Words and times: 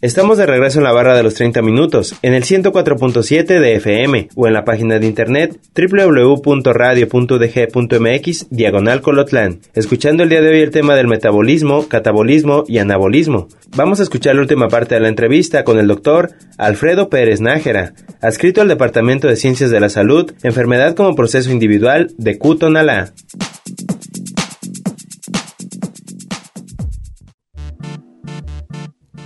Estamos 0.00 0.38
de 0.38 0.46
regreso 0.46 0.78
en 0.78 0.84
la 0.84 0.92
barra 0.92 1.16
de 1.16 1.24
los 1.24 1.34
30 1.34 1.60
minutos, 1.60 2.14
en 2.22 2.32
el 2.32 2.44
104.7 2.44 3.58
de 3.58 3.74
FM 3.74 4.28
o 4.36 4.46
en 4.46 4.52
la 4.52 4.64
página 4.64 5.00
de 5.00 5.08
internet 5.08 5.58
www.radio.dg.mx 5.74 8.46
diagonal 8.48 9.00
colotlán, 9.00 9.58
escuchando 9.74 10.22
el 10.22 10.28
día 10.28 10.40
de 10.40 10.50
hoy 10.50 10.60
el 10.60 10.70
tema 10.70 10.94
del 10.94 11.08
metabolismo, 11.08 11.88
catabolismo 11.88 12.62
y 12.68 12.78
anabolismo. 12.78 13.48
Vamos 13.74 13.98
a 13.98 14.04
escuchar 14.04 14.36
la 14.36 14.42
última 14.42 14.68
parte 14.68 14.94
de 14.94 15.00
la 15.00 15.08
entrevista 15.08 15.64
con 15.64 15.80
el 15.80 15.88
doctor 15.88 16.30
Alfredo 16.58 17.08
Pérez 17.08 17.40
Nájera, 17.40 17.94
adscrito 18.20 18.60
al 18.60 18.68
Departamento 18.68 19.26
de 19.26 19.34
Ciencias 19.34 19.72
de 19.72 19.80
la 19.80 19.88
Salud, 19.88 20.32
Enfermedad 20.44 20.94
como 20.94 21.16
Proceso 21.16 21.50
Individual 21.50 22.14
de 22.18 22.38
Cutonalá. 22.38 23.14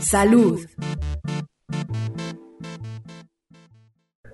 Salud. 0.03 0.61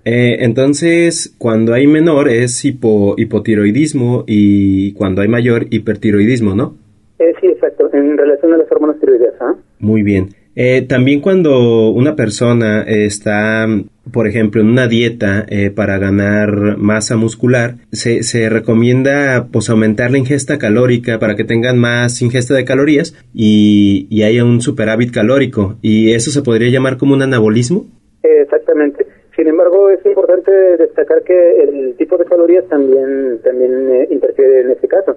Eh, 0.03 0.37
entonces, 0.39 1.35
cuando 1.37 1.73
hay 1.73 1.85
menor 1.85 2.29
es 2.29 2.65
hipotiroidismo 2.65 4.23
y 4.25 4.93
cuando 4.93 5.21
hay 5.21 5.27
mayor 5.27 5.67
hipertiroidismo, 5.69 6.55
¿no? 6.55 6.75
Eh, 7.19 7.33
sí, 7.39 7.47
exacto, 7.47 7.89
en 7.93 8.17
relación 8.17 8.53
a 8.53 8.57
las 8.57 8.71
hormonas 8.71 8.99
tiroideas. 8.99 9.35
¿ah? 9.39 9.55
Muy 9.77 10.01
bien. 10.01 10.29
Eh, 10.55 10.81
también 10.81 11.21
cuando 11.21 11.89
una 11.89 12.15
persona 12.15 12.81
está, 12.81 13.67
por 14.11 14.27
ejemplo, 14.27 14.61
en 14.61 14.69
una 14.69 14.87
dieta 14.87 15.45
eh, 15.49 15.71
para 15.71 15.97
ganar 15.97 16.77
masa 16.77 17.15
muscular, 17.15 17.75
se, 17.91 18.23
se 18.23 18.49
recomienda 18.49 19.47
pues 19.51 19.69
aumentar 19.69 20.11
la 20.11 20.17
ingesta 20.17 20.57
calórica 20.57 21.19
para 21.19 21.35
que 21.35 21.43
tengan 21.43 21.77
más 21.77 22.21
ingesta 22.21 22.53
de 22.53 22.65
calorías 22.65 23.13
y, 23.33 24.07
y 24.09 24.23
haya 24.23 24.43
un 24.43 24.61
superávit 24.61 25.13
calórico. 25.13 25.75
¿Y 25.81 26.13
eso 26.13 26.31
se 26.31 26.41
podría 26.41 26.69
llamar 26.69 26.97
como 26.97 27.13
un 27.13 27.21
anabolismo? 27.21 27.85
Exactamente. 28.23 29.05
Sin 29.35 29.47
embargo, 29.47 29.89
es 29.89 30.05
importante 30.05 30.51
destacar 30.77 31.23
que 31.23 31.63
el 31.63 31.95
tipo 31.97 32.17
de 32.17 32.25
calorías 32.25 32.67
también, 32.67 33.39
también 33.43 33.89
eh, 33.89 34.07
interfiere 34.11 34.61
en 34.61 34.71
este 34.71 34.87
caso. 34.87 35.15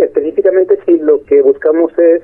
específicamente 0.00 0.78
si 0.84 0.98
lo 0.98 1.22
que 1.24 1.40
buscamos 1.40 1.92
es 1.98 2.22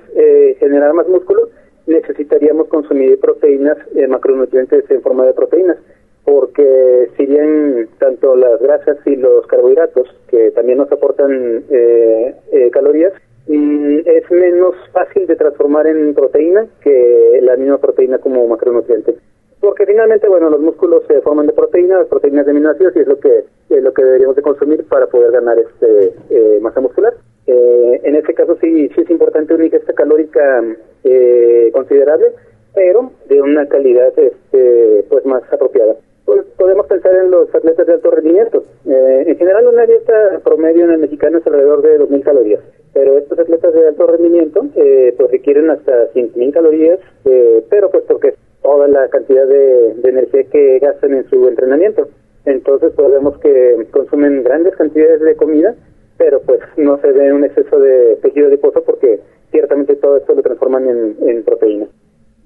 generar 0.58 0.92
más 0.94 1.06
músculo, 1.08 1.48
necesitaríamos 1.86 2.68
consumir 2.68 3.18
proteínas, 3.20 3.78
eh, 3.94 4.06
macronutrientes 4.06 4.90
en 4.90 5.02
forma 5.02 5.26
de 5.26 5.34
proteínas, 5.34 5.78
porque 6.24 7.10
si 7.16 7.26
bien 7.26 7.88
tanto 7.98 8.36
las 8.36 8.60
grasas 8.60 8.98
y 9.06 9.16
los 9.16 9.46
carbohidratos, 9.46 10.08
que 10.28 10.50
también 10.52 10.78
nos 10.78 10.90
aportan 10.92 11.64
eh, 11.70 12.34
eh, 12.52 12.70
calorías, 12.70 13.12
mm, 13.48 13.98
es 14.04 14.30
menos 14.30 14.74
fácil 14.92 15.26
de 15.26 15.36
transformar 15.36 15.86
en 15.86 16.14
proteína 16.14 16.66
que 16.82 17.40
la 17.42 17.56
misma 17.56 17.78
proteína 17.78 18.18
como 18.18 18.46
macronutriente. 18.46 19.16
Porque 19.60 19.84
finalmente, 19.84 20.26
bueno, 20.28 20.48
los 20.48 20.60
músculos 20.60 21.02
se 21.06 21.20
forman 21.20 21.46
de 21.46 21.52
proteínas, 21.52 22.06
proteínas 22.06 22.46
de 22.46 22.52
aminoácidos, 22.52 22.96
y 22.96 23.00
es 23.00 23.06
lo 23.06 23.18
que 23.18 23.44
es 23.68 23.82
lo 23.82 23.92
que 23.92 24.02
deberíamos 24.02 24.36
de 24.36 24.42
consumir 24.42 24.84
para 24.88 25.06
poder 25.06 25.32
ganar 25.32 25.58
este 25.58 26.14
masa 26.60 26.80
muscular. 26.80 27.12
Eh, 27.50 28.00
en 28.04 28.14
este 28.14 28.34
caso 28.34 28.56
sí, 28.60 28.88
sí 28.94 29.00
es 29.00 29.10
importante 29.10 29.54
una 29.54 29.64
ingesta 29.64 29.92
calórica 29.92 30.62
eh, 31.04 31.70
considerable, 31.72 32.28
pero 32.74 33.10
de 33.28 33.42
una 33.42 33.66
calidad 33.66 34.12
este, 34.16 35.04
pues 35.08 35.26
más 35.26 35.42
apropiada. 35.52 35.96
Pues, 36.30 36.44
podemos 36.56 36.86
pensar 36.86 37.12
en 37.16 37.32
los 37.32 37.52
atletas 37.52 37.88
de 37.88 37.94
alto 37.94 38.08
rendimiento. 38.12 38.62
Eh, 38.86 39.24
en 39.26 39.36
general 39.36 39.66
una 39.66 39.84
dieta 39.84 40.40
promedio 40.44 40.84
en 40.84 40.92
el 40.92 40.98
mexicano 40.98 41.38
es 41.38 41.46
alrededor 41.46 41.82
de 41.82 41.98
2.000 41.98 42.22
calorías, 42.22 42.60
pero 42.94 43.18
estos 43.18 43.36
atletas 43.36 43.74
de 43.74 43.88
alto 43.88 44.06
rendimiento 44.06 44.64
eh, 44.76 45.12
pues 45.18 45.32
requieren 45.32 45.70
hasta 45.70 46.12
5.000 46.12 46.52
calorías, 46.52 47.00
eh, 47.24 47.64
pero 47.68 47.90
pues 47.90 48.04
porque 48.06 48.34
toda 48.62 48.86
la 48.86 49.08
cantidad 49.08 49.44
de, 49.44 49.94
de 49.94 50.08
energía 50.08 50.44
que 50.44 50.78
gastan 50.78 51.14
en 51.14 51.28
su 51.28 51.48
entrenamiento. 51.48 52.08
Entonces 52.44 52.92
podemos 52.92 53.36
que 53.38 53.88
consumen 53.90 54.44
grandes 54.44 54.76
cantidades 54.76 55.20
de 55.20 55.34
comida 55.34 55.74
pero 56.20 56.42
pues 56.42 56.60
no 56.76 57.00
se 57.00 57.10
ve 57.12 57.32
un 57.32 57.44
exceso 57.44 57.80
de 57.80 58.16
tejido 58.16 58.48
adiposo 58.48 58.84
porque 58.84 59.20
ciertamente 59.50 59.96
todo 59.96 60.18
esto 60.18 60.34
lo 60.34 60.42
transforman 60.42 60.86
en, 60.86 61.16
en 61.26 61.42
proteína. 61.44 61.86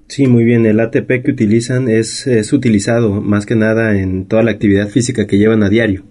Sí, 0.07 0.27
muy 0.27 0.45
bien. 0.45 0.65
El 0.65 0.79
ATP 0.79 1.23
que 1.25 1.31
utilizan 1.31 1.89
es, 1.89 2.25
es 2.25 2.53
utilizado 2.53 3.09
más 3.09 3.45
que 3.45 3.55
nada 3.55 3.97
en 3.99 4.29
toda 4.29 4.43
la 4.43 4.51
actividad 4.51 4.87
física 4.87 5.27
que 5.27 5.37
llevan 5.37 5.61
a 5.61 5.67
diario. 5.67 6.03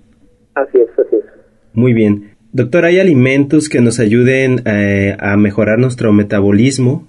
Así 0.54 0.78
es, 0.78 0.91
así 0.98 1.16
es. 1.16 1.25
Muy 1.72 1.94
bien. 1.94 2.32
Doctor, 2.52 2.84
¿hay 2.84 3.00
alimentos 3.00 3.70
que 3.70 3.81
nos 3.81 3.98
ayuden 3.98 4.56
eh, 4.66 5.16
a 5.19 5.38
mejorar 5.38 5.78
nuestro 5.78 6.12
metabolismo? 6.12 7.08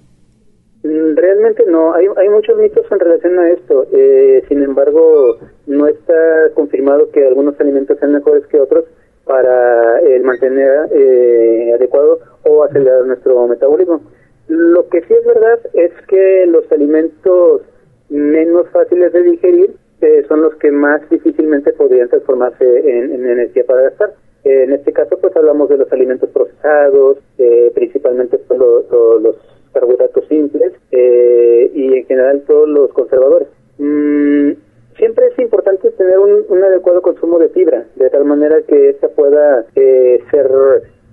Mm, 0.84 1.18
realmente 1.18 1.66
no, 1.68 1.94
hay, 1.94 2.06
hay 2.16 2.30
muchos 2.30 2.58
mitos 2.58 2.86
en 2.90 3.00
relación 3.00 3.40
a 3.40 3.52
esto. 3.52 3.88
Eh, 3.92 4.42
sin 4.48 4.64
embargo, 4.64 5.38
no 5.68 5.86
está 5.88 6.14
confirmado 6.54 7.12
que 7.12 7.28
algunos 7.28 7.60
alimentos 7.60 8.00
sean 8.00 8.14
mejores 8.14 8.48
que 8.48 8.58
otros 8.58 8.86
para 9.26 10.00
el 10.02 10.24
mantener 10.24 10.88
eh, 10.92 11.74
adecuado 11.74 12.20
o 12.44 12.64
acelerar 12.64 13.06
nuestro 13.06 13.48
metabolismo. 13.48 14.02
Lo 14.48 14.88
que 14.90 15.02
sí 15.02 15.14
es 15.14 15.26
verdad 15.26 15.60
es 15.74 15.92
que 16.08 16.46
los 16.48 16.72
alimentos 16.72 17.64
menos 18.10 18.70
fáciles 18.70 19.12
de 19.12 19.24
digerir 19.24 19.76
eh, 20.02 20.24
son 20.28 20.44
los 20.44 20.56
que 20.56 20.72
más 20.72 21.10
difícilmente 21.10 21.74
podrían 21.74 22.10
transformarse 22.10 22.64
en, 22.64 23.26
energía 23.26 23.64
para 23.66 23.82
gastar. 23.82 24.14
en 24.44 24.74
este 24.74 24.94
caso, 24.94 25.18
pues 25.20 25.36
hablamos 25.36 25.70
de 25.70 25.78
los 25.78 25.92
alimentos 25.92 26.30
procesados, 26.30 27.18
eh, 27.40 27.72
principalmente 27.74 28.38
pues, 28.38 28.60
los 28.60 29.36
carbohidratos 29.74 30.28
simples 30.28 30.74
y 30.92 31.98
en 31.98 32.06
general 32.06 32.44
todos 32.46 32.70
los 32.70 32.94
conservadores. 32.94 33.48
Mm, 33.80 34.52
Siempre 34.98 35.28
es 35.28 35.40
importante 35.40 35.92
tener 35.92 36.18
un, 36.20 36.64
adecuado 36.64 37.02
consumo 37.02 37.38
de 37.38 37.50
fibra, 37.50 37.86
de 37.96 38.10
tal 38.10 38.26
manera 38.26 38.62
que 38.62 38.90
esta 38.90 39.10
pueda 39.10 39.66
eh, 39.76 40.22
ser 40.32 40.50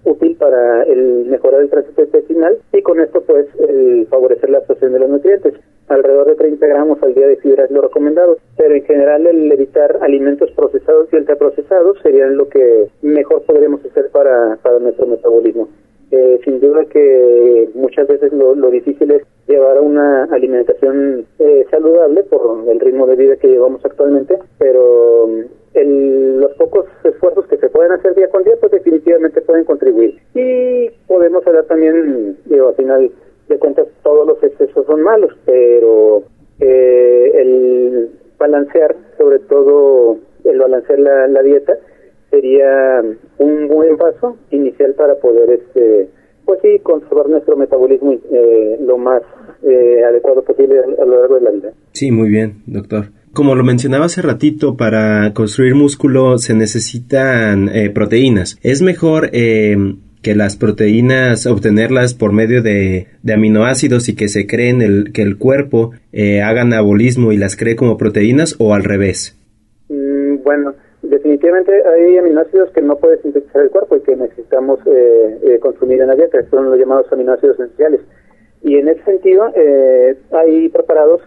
útil 0.04 0.36
para 0.36 0.82
el 0.84 1.26
mejorar 1.26 1.62
el 1.62 1.70
tránsito 1.70 2.02
intestinal 2.02 2.58
y 2.72 2.82
con 2.82 3.00
esto 3.00 3.22
pues 3.22 3.46
el 3.58 4.06
favorecer 4.08 4.50
la 4.50 4.58
absorción 4.58 4.92
de 4.92 5.00
los 5.00 5.10
nutrientes. 5.10 5.54
Alrededor 5.88 6.28
de 6.28 6.34
30 6.36 6.66
gramos 6.66 7.02
al 7.02 7.14
día 7.14 7.26
de 7.26 7.36
fibra 7.36 7.64
es 7.64 7.70
lo 7.70 7.82
recomendado, 7.82 8.38
pero 8.56 8.74
en 8.74 8.84
general 8.84 9.26
el 9.26 9.50
evitar 9.50 9.98
alimentos 10.00 10.50
procesados 10.52 11.08
y 11.12 11.16
ultraprocesados 11.16 11.98
serían 12.02 12.36
lo 12.36 12.48
que 12.48 12.88
mejor 13.02 13.42
podríamos 13.42 13.84
hacer 13.84 14.10
para, 14.10 14.56
para 14.62 14.78
nuestro 14.78 15.06
metabolismo. 15.06 15.68
Eh, 16.10 16.40
sin 16.44 16.60
duda 16.60 16.84
que 16.84 17.70
muchas 17.74 18.06
veces 18.06 18.32
lo, 18.32 18.54
lo 18.54 18.70
difícil 18.70 19.10
es 19.12 19.22
llevar 19.52 19.80
una 19.80 20.24
alimentación 20.24 21.26
eh, 21.38 21.66
saludable 21.70 22.24
por 22.24 22.68
el 22.68 22.80
ritmo 22.80 23.06
de 23.06 23.16
vida 23.16 23.36
que 23.36 23.48
llevamos 23.48 23.84
actualmente, 23.84 24.38
pero 24.58 25.28
mm, 25.28 25.40
el, 25.74 26.40
los 26.40 26.52
pocos 26.54 26.86
esfuerzos 27.04 27.46
que 27.46 27.58
se 27.58 27.68
pueden 27.68 27.92
hacer 27.92 28.14
día 28.14 28.28
con 28.28 28.44
día, 28.44 28.54
pues 28.60 28.72
definitivamente 28.72 29.40
pueden 29.42 29.64
contribuir. 29.64 30.18
Y 30.34 30.90
podemos 31.06 31.46
hablar 31.46 31.64
también, 31.64 32.38
digo, 32.46 32.68
al 32.68 32.74
final 32.74 33.10
de 33.48 33.58
cuentas, 33.58 33.86
todos 34.02 34.26
los 34.26 34.42
excesos 34.42 34.86
son 34.86 35.02
malos, 35.02 35.32
pero 35.44 36.22
eh, 36.60 37.32
el 37.34 38.10
balancear, 38.38 38.96
sobre 39.18 39.38
todo 39.40 40.16
el 40.44 40.58
balancear 40.58 40.98
la, 40.98 41.28
la 41.28 41.42
dieta, 41.42 41.74
sería 42.30 43.02
un 43.38 43.68
buen 43.68 43.96
paso 43.98 44.36
inicial 44.50 44.94
para 44.94 45.16
poder 45.16 45.50
este 45.50 46.08
pues 46.44 46.60
sí 46.62 46.78
conservar 46.80 47.28
nuestro 47.28 47.56
metabolismo 47.56 48.12
eh, 48.30 48.78
lo 48.80 48.98
más 48.98 49.22
eh, 49.62 50.02
adecuado 50.04 50.42
posible 50.44 50.76
a, 50.78 51.04
lo 51.04 51.20
largo 51.20 51.34
de 51.36 51.40
la 51.40 51.50
vida. 51.50 51.72
Sí, 51.92 52.10
muy 52.10 52.28
bien, 52.28 52.62
doctor. 52.66 53.06
Como 53.32 53.54
lo 53.54 53.64
mencionaba 53.64 54.06
hace 54.06 54.20
ratito, 54.20 54.76
para 54.76 55.32
construir 55.32 55.74
músculo 55.74 56.38
se 56.38 56.54
necesitan 56.54 57.68
eh, 57.68 57.90
proteínas. 57.90 58.58
¿Es 58.62 58.82
mejor 58.82 59.30
que 59.30 60.34
las 60.36 60.56
proteínas 60.56 61.46
obtenerlas 61.46 62.14
por 62.14 62.32
medio 62.32 62.62
de, 62.62 63.06
aminoácidos 63.32 64.08
y 64.08 64.16
que 64.16 64.28
se 64.28 64.46
creen 64.46 64.82
el, 64.82 65.12
que 65.12 65.22
el 65.22 65.38
cuerpo 65.38 65.92
haga 66.12 66.62
anabolismo 66.62 67.32
y 67.32 67.38
las 67.38 67.56
cree 67.56 67.74
como 67.74 67.96
proteínas 67.96 68.56
o 68.58 68.74
al 68.74 68.84
revés? 68.84 69.38
Mm, 69.88 70.42
bueno, 70.44 70.74
definitivamente 71.02 71.72
hay 71.86 72.16
aminoácidos 72.16 72.70
que 72.70 72.80
no 72.80 72.96
puede 72.96 73.20
sintetizar 73.22 73.62
el 73.62 73.70
cuerpo 73.70 73.96
y 73.96 74.00
que 74.00 74.16
necesitamos 74.16 74.80
eh, 74.86 75.38
eh, 75.42 75.58
consumir 75.58 76.00
en 76.00 76.08
la 76.08 76.14
dieta, 76.14 76.38
son 76.50 76.70
los 76.70 76.78
llamados 76.78 77.06
aminoácidos 77.12 77.58
esenciales. 77.58 78.00
Y 78.62 78.76
en 78.76 78.88
ese 78.88 79.02
sentido, 79.04 79.50
eh, 79.54 80.16
hay 80.32 80.68
preparados 80.68 81.20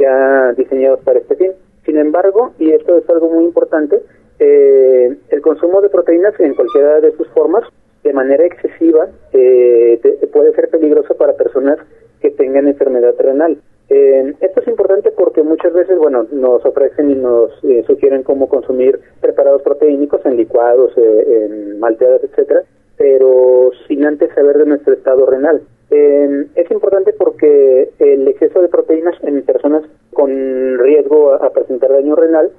ya 0.00 0.52
diseñados 0.54 1.00
para 1.00 1.20
este 1.20 1.36
fin. 1.36 1.52
Sin 1.84 1.96
embargo, 1.96 2.52
y 2.58 2.72
esto 2.72 2.98
es 2.98 3.08
algo 3.08 3.30
muy 3.30 3.44
importante, 3.44 4.02
el 4.38 5.40
consumo 5.40 5.80
de 5.80 5.88
proteínas 5.88 6.38
en 6.40 6.54
cualquiera 6.54 7.00
de 7.00 7.12
sus 7.12 7.28
formas, 7.28 7.62
de 8.02 8.12
manera 8.12 8.44
excesiva, 8.44 9.08
puede 9.30 10.52
ser 10.54 10.68
peligroso 10.68 11.14
para 11.14 11.34
personas 11.34 11.78
que 12.20 12.30
tengan 12.30 12.66
enfermedad 12.66 13.14
renal. 13.18 13.58
Eh, 13.88 14.34
esto 14.40 14.60
es 14.60 14.68
importante 14.68 15.12
porque 15.12 15.42
muchas 15.42 15.72
veces, 15.72 15.96
bueno, 15.98 16.26
nos 16.32 16.64
ofrecen 16.64 17.10
y 17.10 17.14
nos 17.14 17.52
eh, 17.62 17.84
sugieren 17.86 18.24
cómo 18.24 18.48
consumir 18.48 18.98
preparados 19.20 19.62
proteínicos 19.62 20.24
en 20.26 20.36
licuados, 20.36 20.92
eh, 20.96 21.44
en 21.44 21.78
malteadas, 21.78 22.24
etcétera, 22.24 22.62
pero 22.96 23.70
sin 23.86 24.04
antes 24.04 24.32
saber 24.34 24.58
de 24.58 24.66
nuestro 24.66 24.94
estado 24.94 25.24
renal. 25.26 25.62
Es 25.90 26.70
importante 26.70 27.12
porque 27.12 27.90
el 27.98 28.26
exceso 28.28 28.60
de 28.60 28.68
proteínas 28.68 29.14
en 29.22 29.42
personas 29.42 29.84
con 30.12 30.78
riesgo 30.78 31.34
a, 31.34 31.50
presentar 31.50 31.90
daño 31.92 32.16
renal 32.16 32.50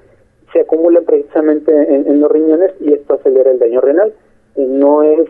se 0.53 0.61
acumulan 0.61 1.03
precisamente 1.03 1.71
en, 1.71 2.19
los 2.21 2.31
riñones 2.31 2.71
y 2.79 2.93
esto 2.93 3.15
acelera 3.15 3.51
el 3.51 3.59
daño 3.59 3.81
renal. 3.81 4.13
no 4.55 5.03
es 5.03 5.27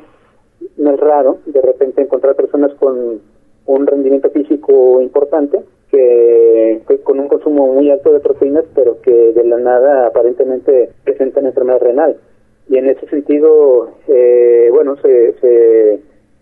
no 0.77 0.93
es 0.93 0.99
raro 0.99 1.39
de 1.45 1.61
repente 1.61 2.01
encontrar 2.01 2.35
personas 2.35 2.71
con 2.75 3.21
un 3.65 3.87
rendimiento 3.87 4.29
físico 4.29 5.01
importante 5.01 5.59
que, 5.91 6.81
con 7.03 7.19
un 7.19 7.27
consumo 7.27 7.73
muy 7.73 7.89
alto 7.91 8.11
de 8.11 8.19
proteínas, 8.19 8.65
pero 8.75 9.01
que 9.01 9.33
de 9.33 9.43
la 9.43 9.57
nada 9.57 10.07
aparentemente 10.07 10.89
presentan 11.03 11.45
enfermedad 11.45 11.81
renal. 11.81 12.17
Y 12.69 12.77
en 12.77 12.89
ese 12.89 13.07
sentido, 13.07 13.91
eh, 14.07 14.69
bueno, 14.71 14.97
se, 14.97 15.33
se 15.39 15.99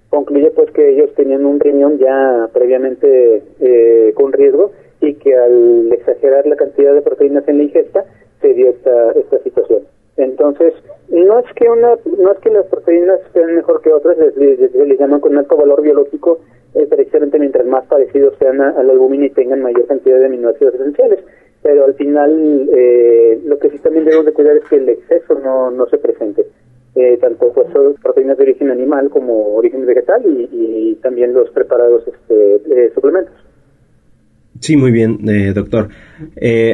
concluye 0.09 0.51
pues 0.51 0.71
que 0.71 0.89
ellos 0.89 1.13
tenían 1.15 1.45
un 1.45 1.59
riñón 1.59 1.97
ya 1.99 2.49
previamente 2.53 3.43
eh, 3.59 4.13
con 4.15 4.31
riesgo 4.31 4.71
y 5.01 5.15
que 5.15 5.35
al 5.35 5.91
exagerar 5.91 6.47
la 6.47 6.55
cantidad 6.55 6.93
de 6.93 7.01
proteínas 7.01 7.47
en 7.47 7.57
la 7.57 7.63
ingesta 7.63 8.05
se 8.41 8.53
dio 8.53 8.69
esta, 8.69 9.11
esta 9.11 9.39
situación. 9.39 9.81
Entonces, 10.17 10.73
no 11.09 11.39
es 11.39 11.45
que 11.55 11.69
una, 11.69 11.95
no 12.17 12.31
es 12.31 12.39
que 12.39 12.49
las 12.49 12.65
proteínas 12.67 13.19
sean 13.33 13.53
mejor 13.53 13.81
que 13.81 13.91
otras, 13.91 14.17
les, 14.17 14.73
les 14.73 14.99
llaman 14.99 15.19
con 15.19 15.37
alto 15.37 15.57
valor 15.57 15.81
biológico, 15.81 16.39
eh, 16.73 16.87
precisamente 16.87 17.39
mientras 17.39 17.65
más 17.65 17.85
parecidos 17.87 18.35
sean 18.37 18.61
a, 18.61 18.83
la 18.83 18.91
albúmina 18.91 19.25
y 19.25 19.29
tengan 19.29 19.61
mayor 19.61 19.87
cantidad 19.87 20.19
de 20.19 20.25
aminoácidos 20.25 20.75
esenciales. 20.75 21.19
Pero 21.61 21.85
al 21.85 21.95
final, 21.95 22.69
eh, 22.73 23.39
lo 23.45 23.57
que 23.59 23.69
sí 23.69 23.79
también 23.79 24.05
debemos 24.05 24.25
de 24.25 24.33
cuidar 24.33 24.57
es 24.57 24.63
que 24.65 24.75
el 24.75 24.89
exceso 24.89 25.35
no, 25.35 25.71
no 25.71 25.87
se 25.87 25.97
presente. 25.97 26.45
Eh, 26.95 27.17
tanto 27.19 27.51
pues 27.53 27.67
proteínas 28.01 28.37
de 28.37 28.43
origen 28.43 28.71
animal 28.71 29.09
como 29.09 29.55
origen 29.55 29.85
vegetal 29.85 30.21
y, 30.25 30.97
también 31.01 31.33
los 31.33 31.49
preparados 31.49 32.03
este, 32.07 32.93
suplementos. 32.93 33.33
Sí, 34.61 34.77
muy 34.77 34.91
bien, 34.91 35.19
doctor. 35.53 35.89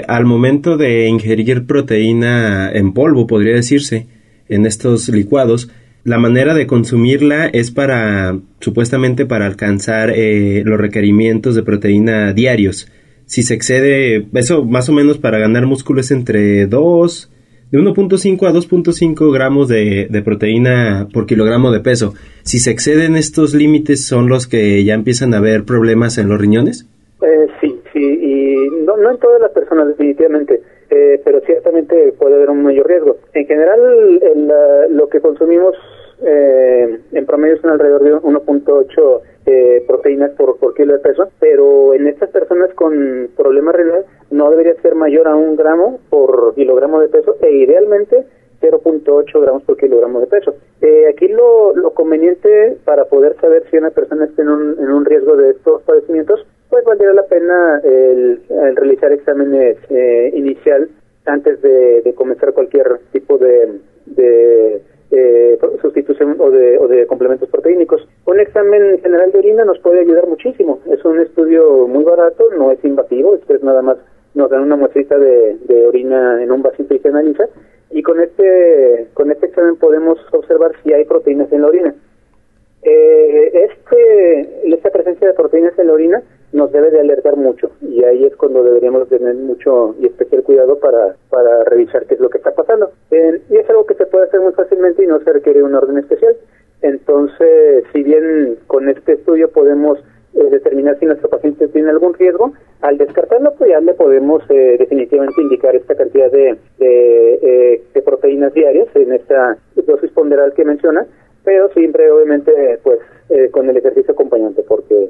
al 0.08 0.26
momento 0.26 0.78
de 0.78 1.08
ingerir 1.08 1.66
proteína 1.66 2.72
en 2.72 2.94
polvo, 2.94 3.26
podría 3.26 3.56
decirse, 3.56 4.08
en 4.48 4.66
estos 4.66 5.10
licuados, 5.10 5.72
la 6.04 6.18
manera 6.18 6.56
de 6.56 6.66
consumirla 6.66 7.46
es 7.46 7.70
para, 7.70 8.40
supuestamente, 8.60 9.28
para 9.28 9.46
alcanzar 9.46 10.10
eh, 10.10 10.64
los 10.66 10.80
requerimientos 10.80 11.54
de 11.54 11.62
proteína 11.62 12.34
diarios. 12.34 12.92
Si 13.26 13.44
se 13.44 13.54
excede, 13.54 14.28
eso 14.34 14.66
más 14.66 14.90
o 14.90 14.94
menos 14.94 15.20
para 15.20 15.38
ganar 15.38 15.68
músculo 15.68 16.02
es 16.02 16.10
entre 16.10 16.66
2, 16.66 17.31
de 17.72 17.80
1.5 17.80 18.48
a 18.48 18.52
2.5 18.52 19.34
gramos 19.34 19.68
de, 19.68 20.08
de, 20.10 20.22
proteína 20.22 21.08
por 21.14 21.26
kilogramo 21.26 21.72
de 21.72 21.80
peso. 21.80 22.14
Si 22.44 22.60
se 22.60 22.72
exceden 22.72 23.16
estos 23.16 23.54
límites, 23.54 24.06
¿son 24.06 24.28
los 24.28 24.48
que 24.48 24.84
ya 24.84 24.94
empiezan 24.94 25.34
a 25.34 25.38
haber 25.38 25.64
problemas 25.64 26.18
en 26.18 26.30
los 26.30 26.40
riñones? 26.40 26.86
Eh, 27.22 27.48
sí, 27.62 27.80
sí, 27.94 28.00
y 28.00 28.86
no, 28.86 28.98
no 28.98 29.12
en 29.12 29.18
todas 29.20 29.40
las 29.40 29.52
personas, 29.52 29.88
definitivamente. 29.88 30.62
Eh, 30.90 31.22
pero 31.24 31.40
ciertamente 31.46 32.14
puede 32.20 32.36
haber 32.36 32.50
un 32.50 32.64
mayor 32.64 32.86
riesgo. 32.86 33.16
En 33.34 33.46
general, 33.46 33.80
lo 34.90 35.08
que 35.08 35.22
consumimos 35.22 35.74
eh, 36.22 37.00
en 37.14 37.26
promedio 37.26 37.58
son 37.62 37.72
alrededor 37.72 38.04
de 38.04 38.14
1.8 38.16 39.22
eh, 39.46 39.84
proteínas 39.88 40.32
por, 40.32 40.58
por 40.58 40.74
kilo 40.74 40.94
de 40.94 41.00
peso, 41.00 41.30
pero 41.40 41.94
en 41.94 42.08
estas 42.08 42.30
personas 42.30 42.74
con 42.76 43.30
problemas 43.38 43.74
renal 43.74 44.04
no 44.04 44.11
debería 44.62 44.82
ser 44.82 44.96
mayor 44.96 45.28
a 45.28 45.36
un 45.36 45.56
gramo 45.56 46.00
por 46.10 46.54
kilogramo 46.56 47.00
de 47.00 47.10
peso 47.10 47.36
e 47.42 47.52
idealmente 47.52 48.26
0.8 48.62 49.42
gramos 49.42 49.64
por 49.64 49.76
kilogramo 49.76 50.20
de 50.20 50.28
peso. 50.28 50.54
Eh, 50.82 51.08
aquí 51.10 51.28
lo, 51.28 51.76
lo 51.76 51.92
conveniente 51.92 52.78
para 52.86 53.06
poder 53.06 53.36
saber 53.42 53.64
si 53.72 53.78
una 53.78 53.90
persona 53.90 54.26
está 54.26 54.44
en 54.44 54.50
un, 54.50 54.80
en 54.80 54.92
un 54.92 55.04
riesgo 55.04 55.36
de 55.36 55.52
estos 55.52 55.82
padecimientos, 55.82 56.46
pues 56.70 56.86
valdría 56.86 57.12
la 57.14 57.26
pena 57.26 57.82
el, 57.84 58.40
realizar 58.76 59.12
exámenes 59.12 59.78
eh, 59.90 60.32
inicial 60.36 60.90
antes 61.26 61.60
de, 61.62 62.14
comenzar 62.16 62.54
cualquier 62.54 63.00
tipo 63.12 63.40
de, 63.40 63.80
de 64.06 64.82
eh, 65.12 65.60
sustitución 65.82 66.36
o 66.40 66.52
de, 66.52 66.78
o 66.78 66.88
de 66.88 67.08
complementos 67.08 67.50
proteínicos. 67.50 68.08
Un 68.26 68.40
examen 68.40 69.00
general 69.02 69.32
de 69.32 69.40
orina 69.40 69.66
nos 69.66 69.80
puede 69.80 70.02
ayudar 70.02 70.28
muchísimo. 70.28 70.80
Es 70.86 71.04
un 71.04 71.20
estudio 71.20 71.88
muy 71.88 72.04
barato, 72.04 72.46
no 72.58 72.72
es 72.72 72.84
invasivo, 72.86 73.36
es 73.36 73.64
nada 73.64 73.82
más 73.82 73.98
nos 74.34 74.50
dan 74.50 74.62
una 74.62 74.76
muestrita 74.76 75.18
de, 75.18 75.86
orina 75.88 76.42
en 76.42 76.52
un 76.52 76.62
vasito 76.62 76.94
y 76.94 77.00
se 77.00 77.10
analiza. 77.10 77.46
Y 77.90 78.02
con 78.04 78.22
este, 78.22 79.08
con 79.14 79.32
este 79.32 79.48
examen 79.48 79.76
podemos 79.76 80.18
observar 80.32 80.72
si 80.84 80.94
hay 80.94 81.06
proteínas 81.06 81.52
en 81.52 81.62
la 81.62 81.68
orina. 81.68 81.96
Eh, 82.84 83.68
este, 83.70 84.74
esta 84.74 84.90
presencia 84.90 85.28
de 85.28 85.34
proteínas 85.34 85.78
en 85.78 85.88
la 85.88 85.94
orina 85.94 86.24
nos 86.52 86.72
debe 86.72 86.90
de 86.90 87.00
alertar 87.00 87.38
mucho 87.38 87.70
y 87.82 88.04
ahí 88.04 88.26
es 88.26 88.36
cuando 88.36 88.64
deberíamos 88.64 89.08
tener 89.08 89.36
mucho 89.36 89.96
y 90.00 90.08
especial 90.08 90.42
cuidado 90.42 90.80
para, 90.80 91.16
para 91.30 91.64
revisar 91.66 92.08
qué 92.08 92.16
es 92.16 92.20
lo 92.20 92.30
que 92.30 92.40
está 92.40 92.52
pasando. 92.52 92.92
y 93.12 93.56
es 93.56 93.70
algo 93.70 93.86
que 93.86 93.94
se 93.94 94.08
puede 94.08 94.26
hacer 94.26 94.40
muy 94.40 94.54
fácilmente 94.54 95.04
y 95.04 95.08
no 95.08 95.20
se 95.20 95.32
requiere 95.32 95.62
un 95.62 95.76
orden 95.76 96.00
especial. 96.00 96.36
Entonces, 96.82 97.84
si 97.94 98.04
bien 98.04 98.58
con 98.68 98.90
este 98.90 99.14
estudio 99.14 99.52
podemos 99.52 100.00
eh, 100.34 100.44
determinar 100.50 100.98
si 101.00 101.06
nuestro 101.06 101.30
paciente 101.30 101.68
tiene 101.68 101.90
algún 101.90 102.14
riesgo, 102.16 102.54
al 102.82 102.98
descartarlo, 102.98 103.54
pues 103.58 103.70
ya 103.70 103.80
le 103.80 103.94
podemos 103.94 104.44
eh, 104.50 104.76
definitivamente 104.78 105.42
indicar 105.42 105.76
esta 105.76 105.96
cantidad 105.96 106.32
de, 106.32 106.58
de, 106.80 107.34
eh, 107.42 107.84
de 107.94 108.02
proteínas 108.02 108.54
diarias 108.54 108.88
en 108.96 109.14
esta 109.14 109.58
dosis 109.76 110.12
ponderal 110.12 110.54
que 110.54 110.66
menciona, 110.66 111.06
pero 111.44 111.70
siempre 111.70 112.12
obviamente 112.12 112.52
pues 112.84 113.00
con 113.52 113.70
el 113.70 113.78
ejercicio 113.78 114.12
acompañante, 114.12 114.62
porque 114.68 115.10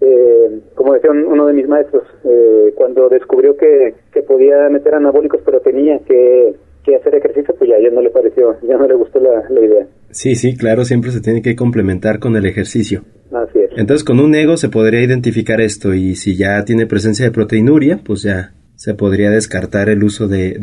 eh, 0.00 0.60
como 0.74 0.92
decía 0.92 1.10
uno 1.10 1.46
de 1.46 1.54
mis 1.54 1.66
maestros, 1.66 2.02
eh, 2.24 2.72
cuando 2.74 3.08
descubrió 3.08 3.56
que, 3.56 3.94
que 4.12 4.22
podía 4.22 4.68
meter 4.68 4.94
anabólicos 4.94 5.40
pero 5.44 5.60
tenía 5.60 5.98
que, 6.00 6.54
hacer 6.94 7.16
ejercicio, 7.16 7.52
pues 7.58 7.68
ya, 7.68 7.76
ya 7.82 7.90
no 7.92 8.00
le 8.00 8.10
pareció, 8.10 8.56
ya 8.62 8.76
no 8.76 8.86
le 8.86 8.94
gustó 8.94 9.18
la, 9.18 9.42
idea. 9.60 9.86
Sí, 10.10 10.36
sí, 10.36 10.56
claro, 10.56 10.84
siempre 10.84 11.10
se 11.10 11.20
tiene 11.20 11.42
que 11.42 11.56
complementar 11.56 12.20
con 12.20 12.36
el 12.36 12.46
ejercicio. 12.46 13.00
Así. 13.32 13.55
Entonces, 13.76 14.04
con 14.04 14.20
un 14.20 14.34
ego 14.34 14.56
se 14.56 14.68
podría 14.68 15.02
identificar 15.02 15.60
esto 15.60 15.94
y 15.94 16.14
si 16.14 16.36
ya 16.36 16.64
tiene 16.64 16.86
presencia 16.86 17.26
de 17.26 17.32
proteinuria, 17.32 18.00
pues 18.04 18.22
ya 18.22 18.52
se 18.74 18.94
podría 18.94 19.30
descartar 19.30 19.88
el 19.88 20.02
uso 20.02 20.28
de, 20.28 20.54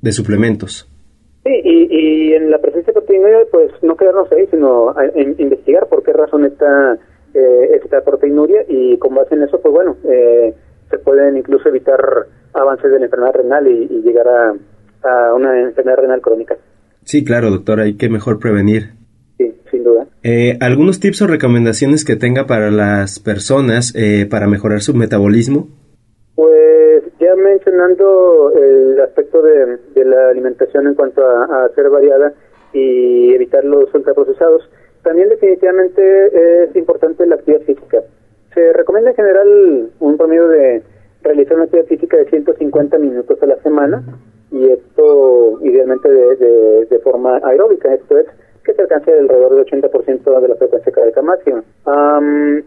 de, 0.00 0.12
suplementos. 0.12 0.88
Sí, 1.44 1.52
y, 1.64 1.88
y 1.90 2.32
en 2.34 2.50
la 2.50 2.58
presencia 2.58 2.92
de 2.92 3.00
proteinuria, 3.00 3.38
pues 3.50 3.70
no 3.82 3.96
quedarnos 3.96 4.30
ahí, 4.32 4.46
sino 4.50 4.94
investigar 5.38 5.88
por 5.88 6.02
qué 6.02 6.12
razón 6.12 6.44
está 6.44 6.98
eh, 7.34 7.80
esta 7.82 8.02
proteinuria 8.02 8.62
y 8.68 8.98
con 8.98 9.14
base 9.14 9.34
en 9.34 9.42
eso, 9.42 9.58
pues 9.60 9.72
bueno, 9.72 9.96
eh, 10.04 10.54
se 10.90 10.98
pueden 10.98 11.38
incluso 11.38 11.68
evitar 11.68 11.98
avances 12.52 12.90
de 12.90 12.98
la 12.98 13.06
enfermedad 13.06 13.34
renal 13.34 13.66
y, 13.66 13.88
llegar 14.02 14.28
a, 14.28 15.34
una 15.34 15.60
enfermedad 15.62 15.96
renal 15.96 16.20
crónica. 16.20 16.56
Sí, 17.04 17.24
claro, 17.24 17.50
doctor, 17.50 17.80
hay 17.80 17.96
que 17.96 18.10
mejor 18.10 18.38
prevenir. 18.38 18.90
Eh, 20.24 20.56
¿Algunos 20.60 21.00
tips 21.00 21.22
o 21.22 21.26
recomendaciones 21.26 22.04
que 22.04 22.16
tenga 22.16 22.46
para 22.46 22.70
las 22.70 23.18
personas 23.18 23.92
eh, 23.96 24.26
para 24.30 24.46
mejorar 24.46 24.80
su 24.80 24.94
metabolismo? 24.94 25.68
Pues 26.36 27.02
ya 27.18 27.34
mencionando 27.34 28.52
el 28.56 29.00
aspecto 29.00 29.42
de, 29.42 29.78
la 30.04 30.28
alimentación 30.30 30.86
en 30.86 30.94
cuanto 30.94 31.22
a, 31.26 31.64
a 31.64 31.68
ser 31.74 31.90
variada 31.90 32.34
y 32.72 33.34
evitar 33.34 33.64
los 33.64 33.92
ultraprocesados, 33.94 34.68
también 35.02 35.28
definitivamente 35.28 36.64
es 36.64 36.76
importante 36.76 37.26
la 37.26 37.34
actividad 37.34 37.62
física. 37.62 38.02
Se 38.54 38.72
recomienda 38.72 39.10
en 39.10 39.16
general 39.16 39.90
un 39.98 40.16
promedio 40.16 40.48
de 40.48 40.82
realizar 41.22 41.54
una 41.56 41.64
actividad 41.64 41.86
física 41.86 42.16
de 42.16 42.28
150 42.28 42.98
minutos 42.98 43.42
a 43.42 43.46
la 43.46 43.56
semana 43.62 44.02
y 44.50 44.68
esto 44.68 45.58
idealmente 45.62 46.08
de, 46.08 46.86
de, 46.86 46.98
forma 47.00 47.40
aeróbica, 47.42 47.92
esto 47.94 48.18
es 48.18 48.26
que 48.64 48.74
se 48.74 48.82
alcance 48.82 49.12
alrededor 49.12 49.54
del 49.54 49.66
80% 49.66 50.40
de 50.40 50.48
la 50.48 50.54
frecuencia 50.56 50.92
cardíaca 50.92 51.22
máxima. 51.22 51.62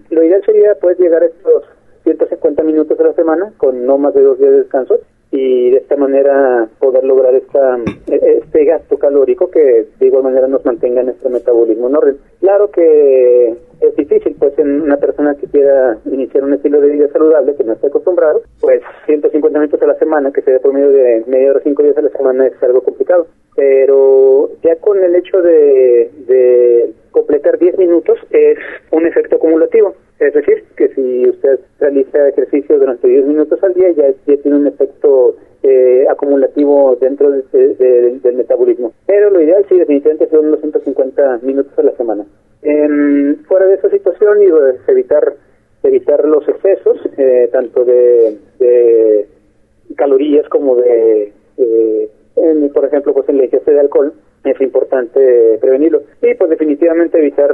lo 0.10 0.24
ideal 0.24 0.44
sería 0.46 0.76
pues 0.76 1.00
llegar 1.00 1.24
a 1.24 1.28
estos 1.28 1.64
150 2.04 2.64
minutos 2.64 3.00
a 3.00 3.04
la 3.04 3.14
semana 3.14 3.52
con 3.58 3.86
no 3.86 3.98
más 3.98 4.14
de 4.14 4.22
dos 4.22 4.38
días 4.38 4.52
de 4.52 4.58
descanso 4.60 5.00
y 5.32 5.72
de 5.72 5.78
esta 5.78 5.96
manera 5.98 6.68
poder 6.80 7.04
lograr 7.04 7.34
esta, 7.36 7.78
este 8.08 8.66
gasto 8.66 8.98
calórico 8.98 9.50
que 9.50 9.88
de 10.00 10.06
igual 10.06 10.24
manera 10.24 10.48
nos 10.48 10.64
mantenga 10.66 11.02
en 11.02 11.08
nuestro 11.08 11.30
metabolismo 11.30 11.88
en 11.88 11.96
orden. 11.96 12.18
Claro 12.40 12.70
que 12.72 13.56
es 13.82 13.96
difícil, 13.96 14.36
pues 14.40 14.58
en 14.60 14.82
una 14.82 14.98
persona 14.98 15.36
que 15.36 15.48
quiera 15.48 15.98
iniciar 16.06 16.44
un 16.44 16.54
estilo 16.54 16.80
de 16.80 16.92
vida 16.92 17.08
saludable, 17.10 17.56
que 17.56 17.64
no 17.64 17.74
esté 17.74 17.88
acostumbrado, 17.88 18.44
pues 18.62 18.82
150 19.08 19.60
minutos 19.60 19.82
a 19.82 19.88
la 19.88 19.96
semana, 19.96 20.32
que 20.32 20.42
sea 20.42 20.60
por 20.60 20.74
medio 20.74 20.92
de 20.92 21.24
media 21.28 21.52
hora, 21.52 21.62
cinco 21.64 21.84
días 21.84 21.98
a 21.98 22.02
la 22.02 22.10
semana, 22.10 22.48
es 22.48 22.64
algo 22.64 22.82
complicado. 22.82 23.28
Pero 23.56 24.50
ya 24.64 24.76
con 24.78 25.02
el 25.04 25.16
hecho 25.16 25.42
de, 25.42 26.12
de 26.28 26.94
completar 27.12 27.58
10 27.58 27.78
minutos 27.78 28.20
es 28.32 28.58
un 28.92 29.08
efecto 29.08 29.38
acumulativo. 29.38 29.96
Es 30.20 30.34
decir, 30.34 30.64
que 30.76 30.90
si 30.90 31.30
usted 31.30 31.60
realiza 31.80 32.30
ejercicio 32.30 32.80
durante 32.80 33.08
10 33.08 33.26
minutos 33.26 33.62
al 33.64 33.74
día, 33.74 33.92
ya, 33.92 34.10
ya 34.10 34.38
tiene 34.42 34.58
un 34.58 34.68
efecto 34.68 35.36
eh, 35.64 36.06
acumulativo 36.10 36.96
dentro 37.00 37.32
del 37.32 38.36
metabolismo. 38.36 38.94
Pero 39.08 39.30
lo 39.30 39.42
ideal 39.42 39.66
sí, 39.68 39.78
definitivamente 39.78 40.30
son 40.30 40.48
unos 40.48 40.60
150 40.62 41.40
minutos 41.42 41.74
a 41.78 41.84
la 41.84 41.92
semana. 41.96 42.26
fuera 43.48 43.66
de 43.66 43.76
esa 43.76 43.90
situación 43.90 44.44
y 44.44 44.92
evitar 44.92 45.34
evitar 45.88 46.26
los 46.26 46.48
excesos, 46.48 46.98
eh, 47.18 47.50
tanto 47.52 47.86
de, 47.86 49.28
calorías 49.96 50.48
como 50.50 50.76
de, 50.76 51.32
por 52.74 52.86
ejemplo, 52.86 53.14
pues 53.14 53.30
en 53.30 53.38
la 53.38 53.46
ingesta 53.46 53.72
de 53.72 53.80
alcohol, 53.80 54.14
es 54.44 54.62
importante 54.62 55.58
prevenirlo. 55.60 56.04
Y 56.22 56.36
pues 56.36 56.50
definitivamente 56.50 57.18
evitar 57.18 57.50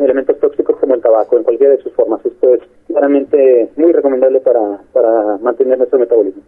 elementos 0.00 0.38
tóxicos 0.40 0.76
como 0.78 0.94
el 0.94 1.00
tabaco 1.00 1.36
en 1.36 1.44
cualquiera 1.44 1.74
de 1.74 1.82
sus 1.82 1.92
formas. 1.94 2.24
Esto 2.24 2.54
es 2.54 2.60
claramente 2.86 3.70
muy 3.76 3.92
recomendable 3.92 4.40
para, 4.40 4.80
para 4.92 5.38
mantener 5.38 5.78
nuestro 5.78 5.98
metabolismo. 5.98 6.42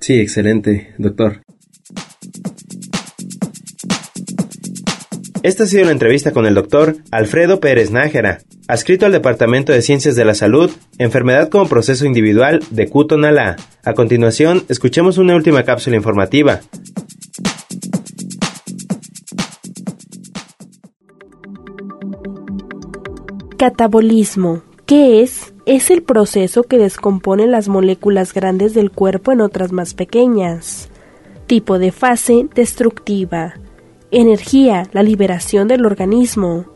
Sí, 0.00 0.20
excelente, 0.20 0.94
doctor. 0.98 1.32
Esta 5.42 5.64
ha 5.64 5.66
sido 5.66 5.84
la 5.84 5.92
entrevista 5.92 6.32
con 6.32 6.46
el 6.46 6.54
doctor 6.54 6.96
Alfredo 7.12 7.60
Pérez 7.60 7.92
Nájera, 7.92 8.38
adscrito 8.66 9.06
al 9.06 9.12
Departamento 9.12 9.72
de 9.72 9.82
Ciencias 9.82 10.16
de 10.16 10.24
la 10.24 10.34
Salud, 10.34 10.70
Enfermedad 10.98 11.48
como 11.48 11.68
Proceso 11.68 12.06
Individual 12.06 12.60
de 12.70 12.88
Cutonalá. 12.88 13.56
A 13.84 13.94
continuación, 13.94 14.62
escuchemos 14.68 15.16
una 15.16 15.36
última 15.36 15.62
cápsula 15.62 15.96
informativa. 15.96 16.60
Catabolismo. 23.58 24.62
¿Qué 24.86 25.20
es? 25.20 25.52
Es 25.66 25.90
el 25.90 26.04
proceso 26.04 26.62
que 26.62 26.78
descompone 26.78 27.48
las 27.48 27.66
moléculas 27.66 28.32
grandes 28.32 28.72
del 28.72 28.92
cuerpo 28.92 29.32
en 29.32 29.40
otras 29.40 29.72
más 29.72 29.94
pequeñas. 29.94 30.90
Tipo 31.48 31.80
de 31.80 31.90
fase 31.90 32.46
destructiva. 32.54 33.54
Energía, 34.12 34.84
la 34.92 35.02
liberación 35.02 35.66
del 35.66 35.86
organismo. 35.86 36.66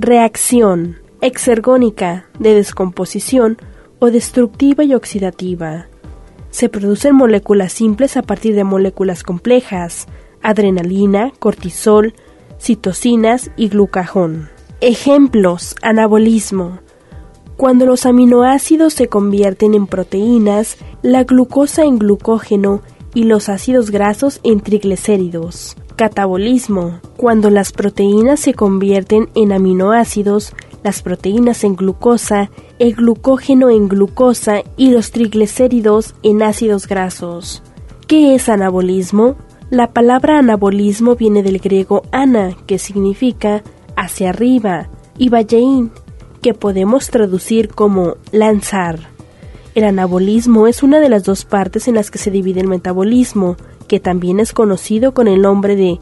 Reacción, 0.00 0.96
exergónica, 1.20 2.26
de 2.40 2.54
descomposición 2.54 3.56
o 4.00 4.10
destructiva 4.10 4.82
y 4.82 4.94
oxidativa. 4.94 5.86
Se 6.50 6.68
producen 6.68 7.14
moléculas 7.14 7.72
simples 7.72 8.16
a 8.16 8.22
partir 8.22 8.56
de 8.56 8.64
moléculas 8.64 9.22
complejas, 9.22 10.08
adrenalina, 10.42 11.32
cortisol, 11.38 12.14
citocinas 12.58 13.52
y 13.56 13.68
glucagón. 13.68 14.55
Ejemplos, 14.82 15.74
anabolismo, 15.80 16.80
cuando 17.56 17.86
los 17.86 18.04
aminoácidos 18.04 18.92
se 18.92 19.08
convierten 19.08 19.72
en 19.72 19.86
proteínas, 19.86 20.76
la 21.00 21.24
glucosa 21.24 21.84
en 21.84 21.98
glucógeno 21.98 22.82
y 23.14 23.24
los 23.24 23.48
ácidos 23.48 23.90
grasos 23.90 24.40
en 24.42 24.60
triglicéridos. 24.60 25.78
Catabolismo. 25.96 27.00
Cuando 27.16 27.48
las 27.48 27.72
proteínas 27.72 28.40
se 28.40 28.52
convierten 28.52 29.30
en 29.34 29.52
aminoácidos, 29.52 30.52
las 30.82 31.00
proteínas 31.00 31.64
en 31.64 31.76
glucosa, 31.76 32.50
el 32.78 32.94
glucógeno 32.94 33.70
en 33.70 33.88
glucosa 33.88 34.62
y 34.76 34.90
los 34.90 35.10
triglicéridos 35.10 36.14
en 36.22 36.42
ácidos 36.42 36.86
grasos. 36.86 37.62
¿Qué 38.06 38.34
es 38.34 38.50
anabolismo? 38.50 39.36
La 39.70 39.94
palabra 39.94 40.38
anabolismo 40.38 41.16
viene 41.16 41.42
del 41.42 41.60
griego 41.60 42.02
ana, 42.12 42.54
que 42.66 42.78
significa 42.78 43.62
hacia 44.06 44.30
arriba, 44.30 44.88
y 45.18 45.28
balleín, 45.28 45.92
que 46.42 46.54
podemos 46.54 47.08
traducir 47.08 47.68
como 47.68 48.16
lanzar. 48.32 48.98
El 49.74 49.84
anabolismo 49.84 50.66
es 50.66 50.82
una 50.82 51.00
de 51.00 51.08
las 51.08 51.24
dos 51.24 51.44
partes 51.44 51.86
en 51.86 51.96
las 51.96 52.10
que 52.10 52.18
se 52.18 52.30
divide 52.30 52.60
el 52.60 52.68
metabolismo, 52.68 53.56
que 53.88 54.00
también 54.00 54.40
es 54.40 54.52
conocido 54.52 55.12
con 55.12 55.28
el 55.28 55.42
nombre 55.42 55.76
de 55.76 55.98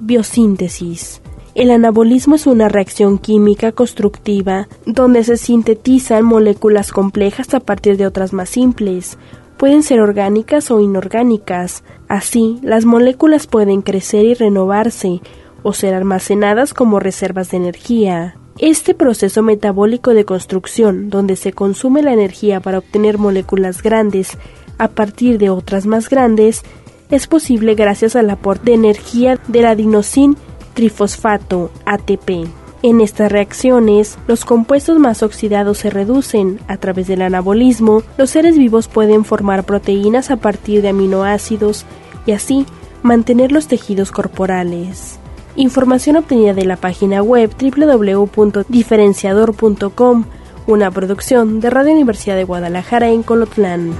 biosíntesis. 0.00 1.20
El 1.54 1.70
anabolismo 1.70 2.36
es 2.36 2.46
una 2.46 2.68
reacción 2.68 3.18
química 3.18 3.72
constructiva 3.72 4.68
donde 4.86 5.24
se 5.24 5.36
sintetizan 5.36 6.24
moléculas 6.24 6.92
complejas 6.92 7.52
a 7.52 7.60
partir 7.60 7.96
de 7.96 8.06
otras 8.06 8.32
más 8.32 8.48
simples. 8.48 9.18
Pueden 9.56 9.82
ser 9.82 10.00
orgánicas 10.00 10.70
o 10.70 10.80
inorgánicas. 10.80 11.82
Así, 12.06 12.60
las 12.62 12.84
moléculas 12.84 13.48
pueden 13.48 13.82
crecer 13.82 14.24
y 14.24 14.34
renovarse 14.34 15.20
o 15.62 15.72
ser 15.72 15.94
almacenadas 15.94 16.74
como 16.74 17.00
reservas 17.00 17.50
de 17.50 17.58
energía. 17.58 18.36
Este 18.58 18.94
proceso 18.94 19.42
metabólico 19.42 20.14
de 20.14 20.24
construcción, 20.24 21.10
donde 21.10 21.36
se 21.36 21.52
consume 21.52 22.02
la 22.02 22.12
energía 22.12 22.60
para 22.60 22.78
obtener 22.78 23.18
moléculas 23.18 23.82
grandes 23.82 24.36
a 24.78 24.88
partir 24.88 25.38
de 25.38 25.50
otras 25.50 25.86
más 25.86 26.08
grandes, 26.08 26.62
es 27.10 27.26
posible 27.26 27.74
gracias 27.74 28.16
al 28.16 28.28
aporte 28.30 28.70
de 28.70 28.74
energía 28.74 29.38
del 29.48 29.66
adenosin 29.66 30.36
trifosfato 30.74 31.70
ATP. 31.86 32.48
En 32.82 33.00
estas 33.00 33.32
reacciones, 33.32 34.18
los 34.28 34.44
compuestos 34.44 34.98
más 35.00 35.24
oxidados 35.24 35.78
se 35.78 35.90
reducen. 35.90 36.60
A 36.68 36.76
través 36.76 37.08
del 37.08 37.22
anabolismo, 37.22 38.02
los 38.16 38.30
seres 38.30 38.56
vivos 38.56 38.86
pueden 38.86 39.24
formar 39.24 39.64
proteínas 39.64 40.30
a 40.30 40.36
partir 40.36 40.82
de 40.82 40.90
aminoácidos 40.90 41.84
y 42.24 42.32
así 42.32 42.66
mantener 43.02 43.50
los 43.50 43.66
tejidos 43.66 44.12
corporales. 44.12 45.18
Información 45.58 46.14
obtenida 46.14 46.54
de 46.54 46.64
la 46.64 46.76
página 46.76 47.20
web 47.20 47.50
www.diferenciador.com, 47.50 50.24
una 50.68 50.92
producción 50.92 51.58
de 51.58 51.68
Radio 51.68 51.94
Universidad 51.94 52.36
de 52.36 52.44
Guadalajara 52.44 53.08
en 53.08 53.24
Colotlán. 53.24 53.92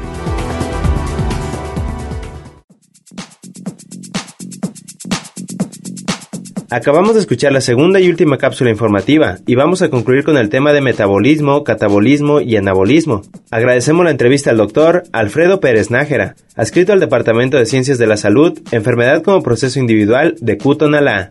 Acabamos 6.71 7.15
de 7.15 7.21
escuchar 7.21 7.50
la 7.50 7.62
segunda 7.62 7.99
y 7.99 8.11
última 8.11 8.37
cápsula 8.37 8.71
informativa 8.71 9.38
y 9.47 9.55
vamos 9.55 9.81
a 9.81 9.88
concluir 9.88 10.23
con 10.23 10.37
el 10.37 10.50
tema 10.50 10.75
de 10.75 10.83
metabolismo, 10.83 11.65
catabolismo 11.65 12.43
y 12.43 12.57
anabolismo. 12.57 13.23
Agradecemos 13.50 14.05
la 14.05 14.11
entrevista 14.11 14.50
al 14.50 14.59
doctor 14.59 15.05
Alfredo 15.12 15.61
Pérez 15.61 15.91
Nájera, 15.91 16.37
adscrito 16.55 16.93
al 16.93 17.00
Departamento 17.00 17.57
de 17.57 17.65
Ciencias 17.65 17.97
de 17.97 18.07
la 18.07 18.19
Salud, 18.19 18.59
Enfermedad 18.71 19.23
como 19.23 19.43
Proceso 19.43 19.81
Individual 19.81 20.37
de 20.41 20.59
Cutonalá. 20.59 21.31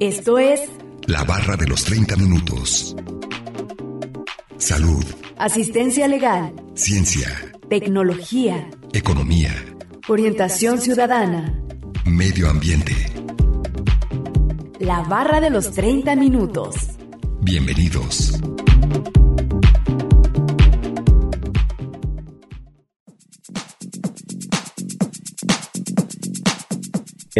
Esto 0.00 0.38
es 0.38 0.62
La 1.08 1.24
barra 1.24 1.58
de 1.58 1.66
los 1.66 1.84
30 1.84 2.16
minutos. 2.16 2.96
Salud. 4.56 5.04
Asistencia 5.36 6.08
legal. 6.08 6.54
Ciencia. 6.72 7.28
Tecnología. 7.68 8.70
Economía. 8.94 9.52
Orientación 10.08 10.80
ciudadana. 10.80 11.62
Medio 12.06 12.48
ambiente. 12.48 12.94
La 14.78 15.02
barra 15.02 15.38
de 15.38 15.50
los 15.50 15.70
30 15.72 16.16
minutos. 16.16 16.76
Bienvenidos. 17.42 18.40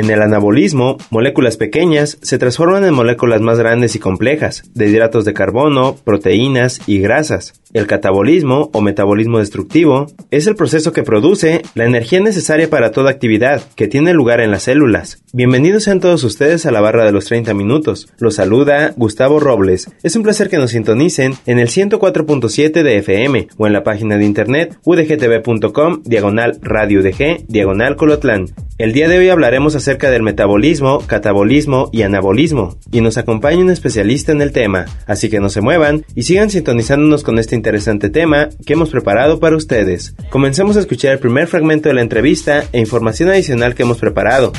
En 0.01 0.09
el 0.09 0.23
anabolismo, 0.23 0.97
moléculas 1.11 1.59
pequeñas 1.59 2.17
se 2.23 2.39
transforman 2.39 2.87
en 2.87 2.95
moléculas 2.95 3.43
más 3.43 3.59
grandes 3.59 3.95
y 3.97 3.99
complejas, 3.99 4.63
de 4.73 4.89
hidratos 4.89 5.27
de 5.27 5.35
carbono, 5.35 5.95
proteínas 6.03 6.81
y 6.87 7.01
grasas. 7.01 7.61
El 7.75 7.87
catabolismo 7.87 8.71
o 8.73 8.81
metabolismo 8.81 9.41
destructivo 9.41 10.07
es 10.31 10.47
el 10.47 10.57
proceso 10.57 10.95
que 10.95 11.03
produce 11.03 11.63
la 11.75 11.85
energía 11.85 12.19
necesaria 12.19 12.69
para 12.71 12.93
toda 12.93 13.11
actividad 13.11 13.63
que 13.77 13.89
tiene 13.89 14.15
lugar 14.15 14.41
en 14.41 14.51
las 14.51 14.65
células. 14.65 15.23
Bienvenidos 15.35 15.85
sean 15.85 16.01
todos 16.01 16.25
ustedes 16.25 16.65
a 16.65 16.73
la 16.73 16.81
barra 16.81 17.05
de 17.05 17.13
los 17.13 17.27
30 17.27 17.53
minutos. 17.53 18.09
Los 18.19 18.37
saluda 18.37 18.95
Gustavo 18.97 19.39
Robles. 19.39 19.89
Es 20.03 20.17
un 20.17 20.23
placer 20.23 20.49
que 20.49 20.57
nos 20.57 20.71
sintonicen 20.71 21.35
en 21.45 21.59
el 21.59 21.69
104.7 21.69 22.83
de 22.83 22.97
FM 22.97 23.49
o 23.59 23.67
en 23.67 23.73
la 23.75 23.85
página 23.85 24.17
de 24.17 24.25
internet 24.25 24.79
udgtv.com 24.83 26.03
diagonal 26.05 26.59
radio 26.63 27.01
UDG 27.01 27.47
diagonal 27.47 27.97
colotlán. 27.97 28.47
El 28.79 28.95
día 28.95 29.09
de 29.09 29.19
hoy 29.19 29.29
hablaremos 29.29 29.77
acerca 29.77 29.90
del 29.99 30.23
metabolismo, 30.23 31.01
catabolismo 31.07 31.91
y 31.93 32.03
anabolismo, 32.03 32.77
y 32.93 33.01
nos 33.01 33.19
acompaña 33.19 33.59
un 33.59 33.71
especialista 33.71 34.33
en 34.33 34.41
el 34.41 34.53
tema, 34.53 34.87
así 35.07 35.29
que 35.29 35.41
no 35.41 35.49
se 35.49 35.61
muevan 35.61 36.05
y 36.15 36.23
sigan 36.23 36.51
sintonizándonos 36.51 37.25
con 37.25 37.39
este 37.39 37.57
interesante 37.57 38.09
tema 38.09 38.49
que 38.65 38.75
hemos 38.75 38.91
preparado 38.91 39.41
para 39.41 39.57
ustedes. 39.57 40.15
Comencemos 40.31 40.77
a 40.77 40.81
escuchar 40.81 41.13
el 41.13 41.19
primer 41.19 41.49
fragmento 41.49 41.89
de 41.89 41.97
la 41.97 42.03
entrevista 42.03 42.65
e 42.73 42.79
información 42.79 43.31
adicional 43.31 43.75
que 43.75 43.83
hemos 43.83 43.99
preparado. 43.99 44.53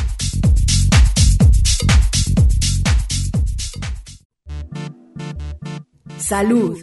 Salud. 6.17 6.77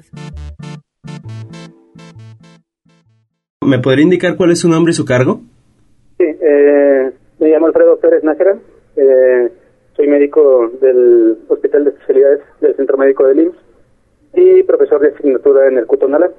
¿Me 3.64 3.78
podría 3.78 4.04
indicar 4.04 4.36
cuál 4.36 4.52
es 4.52 4.60
su 4.60 4.68
nombre 4.68 4.92
y 4.92 4.94
su 4.94 5.04
cargo? 5.04 5.42
Sí, 6.16 6.24
eh, 6.24 7.12
me 7.38 7.48
llamo 7.48 7.66
Alfredo 7.66 7.98
Pérez 7.98 8.22
Nájera, 8.24 8.58
eh, 8.96 9.48
soy 9.96 10.08
médico 10.08 10.70
del 10.80 11.38
Hospital 11.48 11.84
de 11.84 11.90
Especialidades 11.90 12.40
del 12.60 12.76
Centro 12.76 12.96
Médico 12.96 13.26
de 13.26 13.42
IMSS 13.42 13.56
y 14.34 14.62
profesor 14.64 15.00
de 15.00 15.08
asignatura 15.08 15.68
en 15.68 15.78
el 15.78 15.86
Cutonala. 15.86 16.30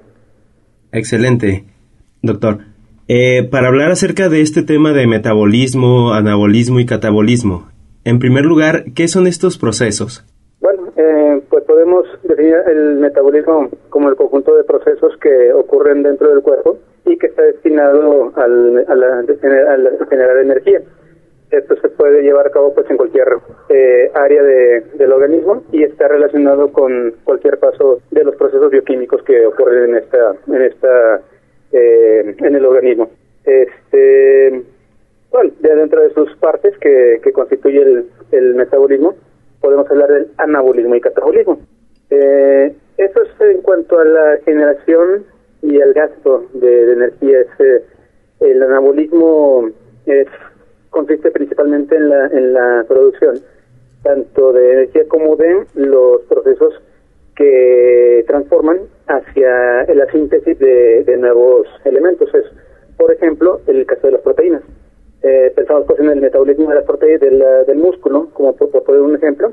Excelente, 0.92 1.66
doctor. 2.22 2.60
Eh, 3.08 3.48
para 3.50 3.68
hablar 3.68 3.92
acerca 3.92 4.30
de 4.30 4.42
este 4.42 4.62
tema 4.62 4.94
de 4.94 5.08
metabolismo, 5.08 6.14
anabolismo 6.14 6.80
y 6.80 6.86
catabolismo, 6.86 7.70
en 8.06 8.20
primer 8.20 8.46
lugar, 8.46 8.86
¿qué 8.96 9.08
son 9.08 9.28
estos 9.28 9.58
procesos? 9.58 10.26
Bueno, 10.62 10.92
eh, 10.96 11.42
pues 11.50 11.64
podemos 11.64 12.06
definir 12.24 12.56
el 12.68 12.98
metabolismo 12.98 13.70
como 13.90 14.10
el 14.10 14.16
conjunto 14.16 14.56
de 14.56 14.64
procesos 14.64 15.14
que 15.22 15.54
ocurren 15.54 16.04
dentro 16.04 16.30
del 16.30 16.42
cuerpo 16.42 16.78
y 17.10 17.18
que 17.18 17.28
está 17.28 17.42
destinado 17.44 18.32
al, 18.36 18.86
a, 18.88 18.96
la, 18.96 19.20
a, 19.20 20.06
generar 20.10 20.38
energía. 20.38 20.82
Esto 21.52 21.76
se 21.78 21.90
puede 21.90 22.22
llevar 22.22 22.48
a 22.48 22.52
cabo 22.52 22.74
pues 22.76 22.90
en 22.92 22.98
cualquier 22.98 23.28
eh, 23.70 24.12
área 24.14 24.44
de, 24.44 24.82
del 24.94 25.12
organismo 25.12 25.64
y 25.72 25.84
está 25.84 26.08
relacionado 26.08 26.72
con 26.72 27.16
cualquier 27.24 27.58
paso 27.58 28.00
de 28.12 28.24
los 28.24 28.36
procesos 28.36 28.70
bioquímicos 28.70 29.24
que 29.24 29.48
ocurren 29.48 29.90
en 29.90 29.96
esta 29.96 30.36
en 30.48 30.62
esta 30.62 31.22
eh, 31.72 32.36
en 32.38 32.56
el 32.56 32.66
organismo. 32.66 33.10
Este 33.44 34.64
de 35.62 35.76
dentro 35.76 36.02
de 36.02 36.14
sus 36.14 36.36
partes 36.38 36.78
que, 36.80 37.20
constituye 37.34 37.82
el, 37.82 38.10
el 38.32 38.56
metabolismo 38.56 39.16
podemos 39.62 39.90
hablar 39.90 40.10
del 40.10 40.28
anabolismo 40.38 40.96
y 40.96 41.02
catabolismo. 41.02 41.60
Eh, 42.10 42.76
eso 42.98 43.22
es 43.22 43.30
en 43.42 43.62
cuanto 43.62 44.00
a 44.00 44.06
la 44.06 44.38
generación 44.46 45.26
y 45.62 45.80
el 45.80 45.94
gasto 45.94 46.46
de, 46.86 46.94
energía. 46.94 47.40
Eh, 47.60 47.84
el 48.42 48.64
anabolismo 48.64 49.70
es, 50.06 50.28
consiste 50.90 51.32
principalmente 51.32 51.96
en 51.96 52.10
la, 52.10 52.28
en 52.28 52.54
la 52.54 52.86
producción 52.88 53.40
tanto 54.04 54.54
de 54.54 54.74
energía 54.74 55.08
como 55.08 55.36
de 55.36 55.66
los 55.76 56.22
procesos 56.24 56.74
que 57.36 58.24
transforman 58.28 58.80
hacia 59.08 59.86
la 59.94 60.06
síntesis 60.12 60.58
de, 60.60 61.18
nuevos 61.18 61.68
elementos. 61.86 62.34
Es, 62.34 62.46
por 62.98 63.14
ejemplo, 63.14 63.62
el 63.68 63.86
caso 63.86 64.08
de 64.08 64.14
las 64.14 64.22
proteínas. 64.22 64.62
Eh, 65.22 65.52
pensamos 65.56 65.86
pues 65.86 66.00
en 66.00 66.10
el 66.10 66.22
metabolismo 66.22 66.70
de 66.70 66.76
las 66.76 66.86
proteínas 66.86 67.22
del, 67.22 67.44
del 67.68 67.78
músculo, 67.78 68.30
como 68.34 68.56
por, 68.56 68.72
por 68.72 68.96
un 69.00 69.16
ejemplo, 69.16 69.52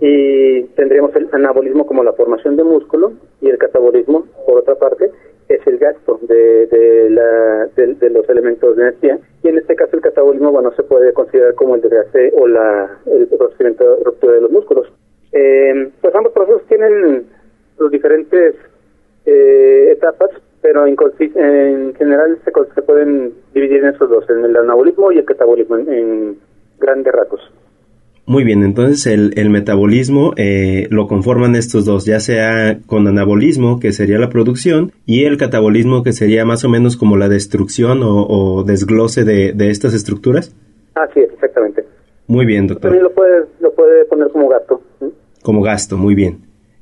y 0.00 0.62
tendríamos 0.76 1.14
el 1.16 1.28
anabolismo 1.32 1.86
como 1.86 2.04
la 2.04 2.12
formación 2.12 2.56
de 2.56 2.64
músculo 2.64 3.12
y 3.40 3.48
el 3.48 3.58
catabolismo, 3.58 4.26
por 4.46 4.58
otra 4.58 4.74
parte, 4.74 5.10
es 5.48 5.66
el 5.66 5.78
gasto 5.78 6.18
de, 6.22 6.66
de, 6.66 7.75
de, 7.94 8.10
los 8.10 8.28
elementos 8.28 8.76
de 8.76 8.82
energía. 8.82 9.18
Y 9.42 9.48
en 9.48 9.58
este 9.58 9.74
caso 9.74 9.96
el 9.96 10.02
catabolismo 10.02 10.52
bueno 10.52 10.72
se 10.72 10.82
puede 10.82 11.12
considerar 11.12 11.54
como 11.54 11.74
el 11.74 11.80
desgaste 11.80 12.32
o 12.36 12.46
la 12.46 12.98
el 13.06 13.26
procedimiento 13.26 13.96
de 13.96 14.04
ruptura 14.04 14.34
de 14.34 14.40
los 14.42 14.50
músculos. 14.50 14.92
Eh, 15.32 15.90
pues 16.00 16.14
ambos 16.14 16.32
procesos 16.32 16.62
tienen 16.68 17.26
los 17.78 17.90
diferentes 17.90 18.54
eh, 19.26 19.90
etapas 19.92 20.30
pero 20.62 20.84
en, 20.86 20.96
en 21.36 21.94
general 21.94 22.38
se, 22.44 22.50
se, 22.74 22.82
pueden 22.82 23.34
dividir 23.54 23.84
en 23.84 23.94
esos 23.94 24.08
dos 24.10 24.28
en 24.30 24.44
el 24.44 24.56
anabolismo 24.56 25.12
y 25.12 25.18
el 25.18 25.24
catabolismo 25.24 25.76
en, 25.78 25.92
en 25.92 26.38
grandes 26.78 27.12
rasgos 27.12 27.40
muy 28.26 28.42
bien, 28.42 28.64
entonces 28.64 29.06
el, 29.06 29.32
el 29.36 29.50
metabolismo 29.50 30.32
eh, 30.36 30.88
lo 30.90 31.06
conforman 31.06 31.54
estos 31.54 31.84
dos, 31.84 32.04
ya 32.06 32.18
sea 32.18 32.80
con 32.86 33.06
anabolismo, 33.06 33.78
que 33.78 33.92
sería 33.92 34.18
la 34.18 34.30
producción, 34.30 34.90
y 35.06 35.24
el 35.24 35.36
catabolismo, 35.36 36.02
que 36.02 36.12
sería 36.12 36.44
más 36.44 36.64
o 36.64 36.68
menos 36.68 36.96
como 36.96 37.16
la 37.16 37.28
destrucción 37.28 38.00
o, 38.02 38.64
desglose 38.66 39.24
de, 39.24 39.52
de, 39.52 39.70
estas 39.70 39.94
estructuras. 39.94 40.52
Así 40.96 41.20
es, 41.20 41.32
exactamente. 41.32 41.84
Muy 42.26 42.46
bien, 42.46 42.66
doctor. 42.66 42.90
También 42.90 43.04
lo 43.04 43.12
puede, 43.12 43.44
lo 43.60 43.72
puede 43.72 44.04
poner 44.06 44.28
como 44.30 44.48
gasto. 44.48 44.82
Como 45.42 45.62
gasto, 45.62 45.96
muy 45.96 46.16
bien. 46.16 46.40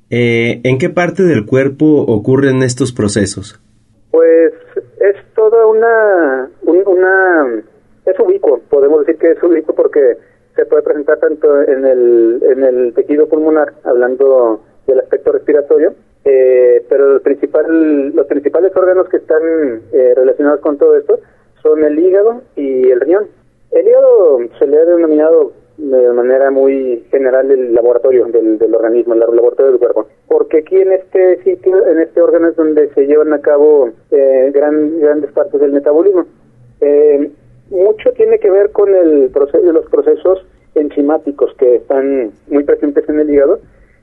Eh, 0.09 0.61
¿En 0.65 0.79
qué 0.79 0.89
parte 0.89 1.25
del 1.25 1.45
cuerpo 1.45 1.87
ocurren 1.87 2.63
estos 2.63 2.93
procesos? 2.93 3.61
Pues 4.11 4.53
es 5.01 5.17
toda 5.35 5.67
una, 5.67 6.49
una, 6.63 7.63
es 8.07 8.19
ubicuo, 8.19 8.61
podemos 8.71 9.01
decir 9.01 9.21
que 9.21 9.33
es 9.33 9.43
ubicuo 9.43 9.75
porque 9.75 10.17
se 10.55 10.67
puede 10.67 10.83
presentar 10.83 11.19
tanto 11.19 11.63
en 11.63 11.85
el, 11.85 12.43
en 12.43 12.63
el 12.63 12.95
tejido 12.95 13.29
pulmonar, 13.29 13.75
hablando 13.85 14.63
del 14.87 15.01
aspecto 15.01 15.33
respiratorio, 15.33 15.95
eh, 16.25 16.85
pero 16.89 17.17
el 17.17 17.21
principal, 17.21 18.11
los 18.15 18.27
principales 18.27 18.75
órganos 18.77 19.09
que 19.09 19.19
están 19.19 19.83
eh, 19.93 20.13
relacionados 20.15 20.61
con 20.61 20.79
todo 20.79 20.97
esto 20.97 21.19
son 21.63 21.85
el 21.85 21.99
hígado 21.99 22.43
y 22.57 22.89
el 22.91 23.01
riñón. 23.01 23.27
El 23.71 23.89
hígado 23.89 24.39
se 24.59 24.67
le 24.67 24.79
ha 24.79 24.85
denominado 24.85 25.53
de 25.77 26.13
manera 26.13 26.51
muy 26.51 27.05
general 27.11 27.51
el 27.51 27.75
laboratorio 27.75 28.27
del, 28.27 28.59
del 28.59 28.75
organismo, 28.75 29.15
el 29.15 29.21
laboratorio 29.21 29.73
del 29.73 29.81
cuerpo, 29.81 30.07
porque 30.29 30.59
aquí 30.59 30.77
en 30.77 30.93
este 30.93 31.43
sitio, 31.43 31.87
en 31.89 31.99
este 31.99 32.21
órgano 32.21 32.49
es 32.49 32.57
donde 32.57 32.91
se 32.95 33.07
llevan 33.07 33.33
a 33.33 33.41
cabo 33.41 33.91
eh, 34.11 34.51
gran, 34.55 35.01
grandes 35.01 35.33
partes 35.33 35.61
del 35.61 35.73
metabolismo. 35.73 36.27
Eh, 36.81 37.31
mucho 37.75 38.13
tiene 38.13 38.39
que 38.39 38.51
ver 38.51 38.71
con 38.71 38.95
el 38.95 39.31
proceso, 39.31 39.73
los 39.73 39.87
procesos 39.87 40.47
enzimáticos 40.75 41.55
que 41.57 41.77
están 41.77 42.33
muy 42.49 42.65
presentes 42.65 43.09
en 43.09 43.21
el 43.21 43.31
hígado 43.31 43.61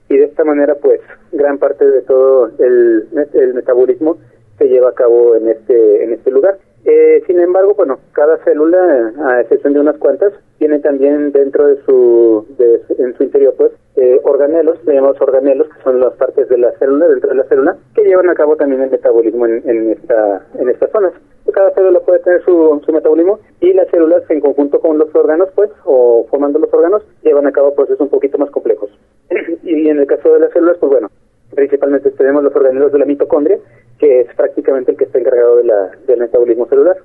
y 0.09 0.17
de 0.17 0.25
esta 0.25 0.43
manera 0.43 0.75
pues 0.75 1.01
gran 1.31 1.57
parte 1.57 1.85
de 1.85 2.01
todo 2.01 2.51
el, 2.59 3.07
el 3.33 3.53
metabolismo 3.53 4.17
se 4.57 4.67
lleva 4.67 4.89
a 4.89 4.93
cabo 4.93 5.35
en 5.35 5.49
este 5.49 6.03
en 6.03 6.13
este 6.13 6.31
lugar. 6.31 6.57
Eh, 6.83 7.21
sin 7.27 7.39
embargo, 7.39 7.75
bueno, 7.75 7.99
cada 8.11 8.37
célula, 8.43 9.13
a 9.27 9.41
excepción 9.41 9.73
de 9.73 9.79
unas 9.79 9.97
cuantas, 9.97 10.33
tiene 10.57 10.79
también 10.79 11.31
dentro 11.31 11.67
de 11.67 11.77
su, 11.83 12.45
de, 12.57 12.81
en 12.97 13.15
su 13.15 13.23
interior, 13.23 13.53
pues, 13.55 13.71
eh, 13.97 14.19
organelos, 14.23 14.83
le 14.85 14.95
llamamos 14.95 15.21
organelos, 15.21 15.67
que 15.67 15.83
son 15.83 15.99
las 15.99 16.13
partes 16.13 16.49
de 16.49 16.57
la 16.57 16.71
célula, 16.79 17.07
dentro 17.07 17.29
de 17.29 17.35
la 17.35 17.43
célula, 17.43 17.77
que 17.93 18.03
llevan 18.03 18.29
a 18.29 18.33
cabo 18.33 18.55
también 18.55 18.81
el 18.81 18.89
metabolismo 18.89 19.45
en, 19.45 19.61
en, 19.69 19.91
esta, 19.91 20.47
en 20.57 20.69
estas 20.69 20.89
zonas. 20.91 21.13
Cada 21.53 21.71
célula 21.73 21.99
puede 21.99 22.19
tener 22.19 22.43
su, 22.45 22.81
su 22.85 22.91
metabolismo 22.91 23.39
y 23.59 23.73
las 23.73 23.89
células, 23.89 24.23
en 24.29 24.39
conjunto 24.39 24.79
con 24.79 24.97
los 24.97 25.13
órganos, 25.13 25.49
pues, 25.55 25.69
o 25.85 26.25
formando 26.29 26.59
los 26.59 26.73
órganos, 26.73 27.03
llevan 27.23 27.47
a 27.47 27.51
cabo 27.51 27.75
procesos 27.75 28.01
un 28.01 28.09
poquito 28.09 28.37
más 28.37 28.49
complejos. 28.51 28.89
y 29.63 29.89
en 29.89 29.99
el 29.99 30.07
caso 30.07 30.33
de 30.33 30.39
las 30.39 30.51
células, 30.51 30.77
pues 30.79 30.91
bueno, 30.91 31.09
principalmente 31.53 32.11
tenemos 32.11 32.43
los 32.43 32.55
organelos 32.55 32.91
de 32.91 32.99
la 32.99 33.05
mitocondria, 33.05 33.57
que 33.99 34.21
es 34.21 34.35
prácticamente 34.35 34.91
el 34.91 34.97
que 34.97 35.05
está 35.05 35.19
encargado 35.19 35.57
de 35.57 35.63
la, 35.65 35.91
del 36.07 36.19
metabolismo 36.19 36.67
celular. 36.67 36.97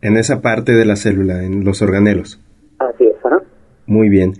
En 0.00 0.16
esa 0.16 0.40
parte 0.40 0.72
de 0.72 0.84
la 0.84 0.96
célula, 0.96 1.42
en 1.44 1.64
los 1.64 1.82
organelos. 1.82 2.40
Así 2.78 3.06
es, 3.06 3.16
ajá. 3.24 3.42
Muy 3.86 4.08
bien. 4.08 4.34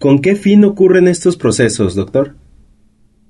¿Con 0.00 0.20
qué 0.20 0.34
fin 0.34 0.64
ocurren 0.64 1.08
estos 1.08 1.36
procesos, 1.36 1.94
doctor? 1.94 2.34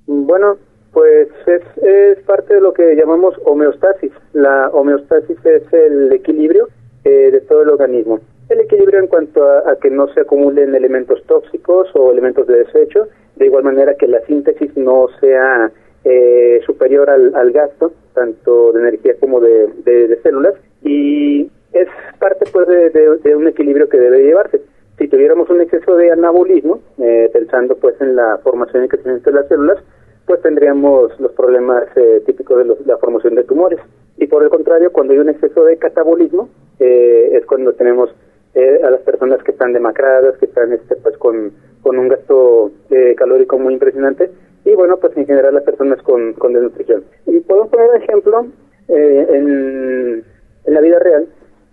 Bueno, 0.06 0.56
pues 0.98 1.28
es, 1.46 2.18
parte 2.24 2.54
de 2.54 2.60
lo 2.60 2.72
que 2.72 2.96
llamamos 2.96 3.36
homeostasis. 3.44 4.10
La 4.32 4.68
homeostasis 4.70 5.38
es 5.44 5.72
el 5.72 6.12
equilibrio 6.12 6.68
eh, 7.04 7.30
de 7.30 7.40
todo 7.42 7.62
el 7.62 7.68
organismo. 7.68 8.18
El 8.48 8.58
equilibrio 8.60 8.98
en 8.98 9.06
cuanto 9.06 9.44
a, 9.44 9.70
a, 9.70 9.76
que 9.76 9.90
no 9.90 10.08
se 10.08 10.22
acumulen 10.22 10.74
elementos 10.74 11.22
tóxicos 11.26 11.88
o 11.94 12.10
elementos 12.10 12.48
de 12.48 12.64
desecho, 12.64 13.06
de 13.36 13.46
igual 13.46 13.62
manera 13.62 13.94
que 13.94 14.08
la 14.08 14.20
síntesis 14.22 14.76
no 14.76 15.06
sea 15.20 15.70
eh, 16.04 16.60
superior 16.66 17.08
al, 17.10 17.52
gasto, 17.52 17.92
tanto 18.12 18.72
de 18.72 18.80
energía 18.80 19.14
como 19.20 19.38
de, 19.38 19.68
de, 19.84 20.18
células, 20.24 20.54
y 20.82 21.48
es 21.72 21.88
parte 22.18 22.44
pues 22.52 22.66
de, 22.66 23.36
un 23.36 23.46
equilibrio 23.46 23.88
que 23.88 23.98
debe 23.98 24.24
llevarse. 24.24 24.62
Si 24.98 25.06
tuviéramos 25.06 25.48
un 25.48 25.60
exceso 25.60 25.94
de 25.94 26.10
anabolismo, 26.10 26.80
eh, 26.98 27.30
pensando 27.32 27.76
pues 27.76 28.00
en 28.00 28.16
la 28.16 28.38
formación 28.38 28.84
y 28.84 28.88
crecimiento 28.88 29.30
de 29.30 29.36
las 29.36 29.46
células, 29.46 29.78
pues 30.28 30.40
tendríamos 30.42 31.18
los 31.18 31.32
problemas 31.32 31.84
eh, 31.96 32.22
típicos 32.24 32.58
de, 32.58 32.76
la 32.86 32.98
formación 32.98 33.34
de 33.34 33.42
tumores. 33.42 33.80
Y 34.16 34.26
por 34.28 34.44
el 34.44 34.50
contrario, 34.50 34.92
cuando 34.92 35.14
hay 35.14 35.18
un 35.18 35.30
exceso 35.30 35.64
de 35.64 35.76
catabolismo, 35.78 36.48
eh, 36.78 37.30
es 37.32 37.44
cuando 37.46 37.72
tenemos 37.72 38.14
a 38.82 38.90
las 38.90 39.00
personas 39.02 39.40
que 39.44 39.52
están 39.52 39.72
demacradas, 39.72 40.36
que 40.38 40.46
están 40.46 40.72
este, 40.72 40.96
pues 40.96 41.16
con, 41.18 41.52
con 41.80 41.96
un 41.96 42.08
gasto 42.08 42.72
calórico 43.16 43.56
muy 43.56 43.74
impresionante, 43.74 44.30
y 44.64 44.74
bueno, 44.74 44.96
pues 44.96 45.16
en 45.16 45.26
general 45.26 45.54
las 45.54 45.62
personas 45.62 46.02
con, 46.02 46.32
con 46.32 46.54
desnutrición. 46.54 47.04
Y 47.26 47.38
podemos 47.38 47.68
poner 47.68 47.90
un 47.90 48.02
ejemplo 48.02 48.46
en, 48.88 50.24
en 50.64 50.74
la 50.74 50.80
vida 50.80 50.98
real, 50.98 51.28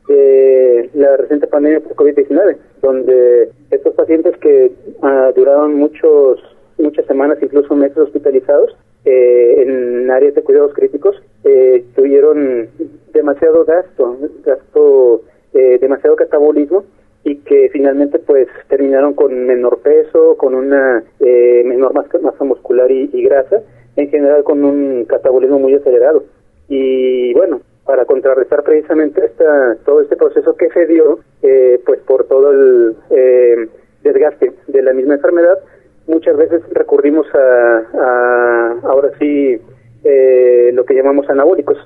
de 0.07 0.89
la 0.93 1.17
reciente 1.17 1.47
pandemia 1.47 1.79
por 1.79 1.95
COVID-19, 1.95 2.57
donde 2.81 3.49
estos 3.71 3.93
pacientes 3.95 4.37
que 4.37 4.71
uh, 5.01 5.33
duraron 5.35 5.75
muchos 5.75 6.39
muchas 6.77 7.05
semanas, 7.05 7.37
incluso 7.41 7.75
meses 7.75 7.97
hospitalizados 7.97 8.75
eh, 9.05 9.61
en 9.61 10.09
áreas 10.11 10.35
de 10.35 10.43
cuidados 10.43 10.73
críticos, 10.73 11.21
eh, 11.43 11.83
tuvieron 11.95 12.69
demasiado 13.13 13.65
gasto, 13.65 14.17
gasto, 14.43 15.21
eh, 15.53 15.77
demasiado 15.79 16.15
catabolismo 16.15 16.83
y 17.23 17.37
que 17.37 17.69
finalmente 17.71 18.19
pues 18.19 18.47
terminaron 18.67 19.13
con 19.13 19.45
menor 19.45 19.79
peso, 19.79 20.37
con 20.37 20.53
una 20.53 21.03
eh, 21.19 21.63
menor 21.65 21.93
masa, 21.93 22.43
muscular 22.43 22.91
y, 22.91 23.09
y 23.11 23.23
grasa, 23.23 23.61
en 23.95 24.09
general 24.09 24.43
con 24.43 24.63
un 24.63 25.05
catabolismo 25.05 25.59
muy 25.59 25.73
acelerado. 25.73 26.23
Y 26.67 27.33
bueno, 27.33 27.61
para 27.85 28.05
contrarrestar 28.05 28.63
precisamente 28.63 29.23
esta, 29.25 29.77
todo 29.85 30.01
este 30.01 30.15
proceso 30.15 30.55
que 30.55 30.69
se 30.69 30.87
dio, 30.87 31.19
eh, 31.43 31.79
pues 31.85 31.99
por 32.01 32.25
todo 32.25 32.51
el 32.51 32.95
eh, 33.11 33.67
desgaste 34.03 34.53
de 34.67 34.81
la 34.81 34.93
misma 34.93 35.15
enfermedad, 35.15 35.59
muchas 36.07 36.37
veces 36.37 36.61
recurrimos 36.71 37.27
a, 37.33 38.79
ahora 38.83 39.11
sí, 39.19 39.57
eh, 40.03 40.71
lo 40.73 40.85
que 40.85 40.93
llamamos 40.93 41.29
anabólicos, 41.29 41.77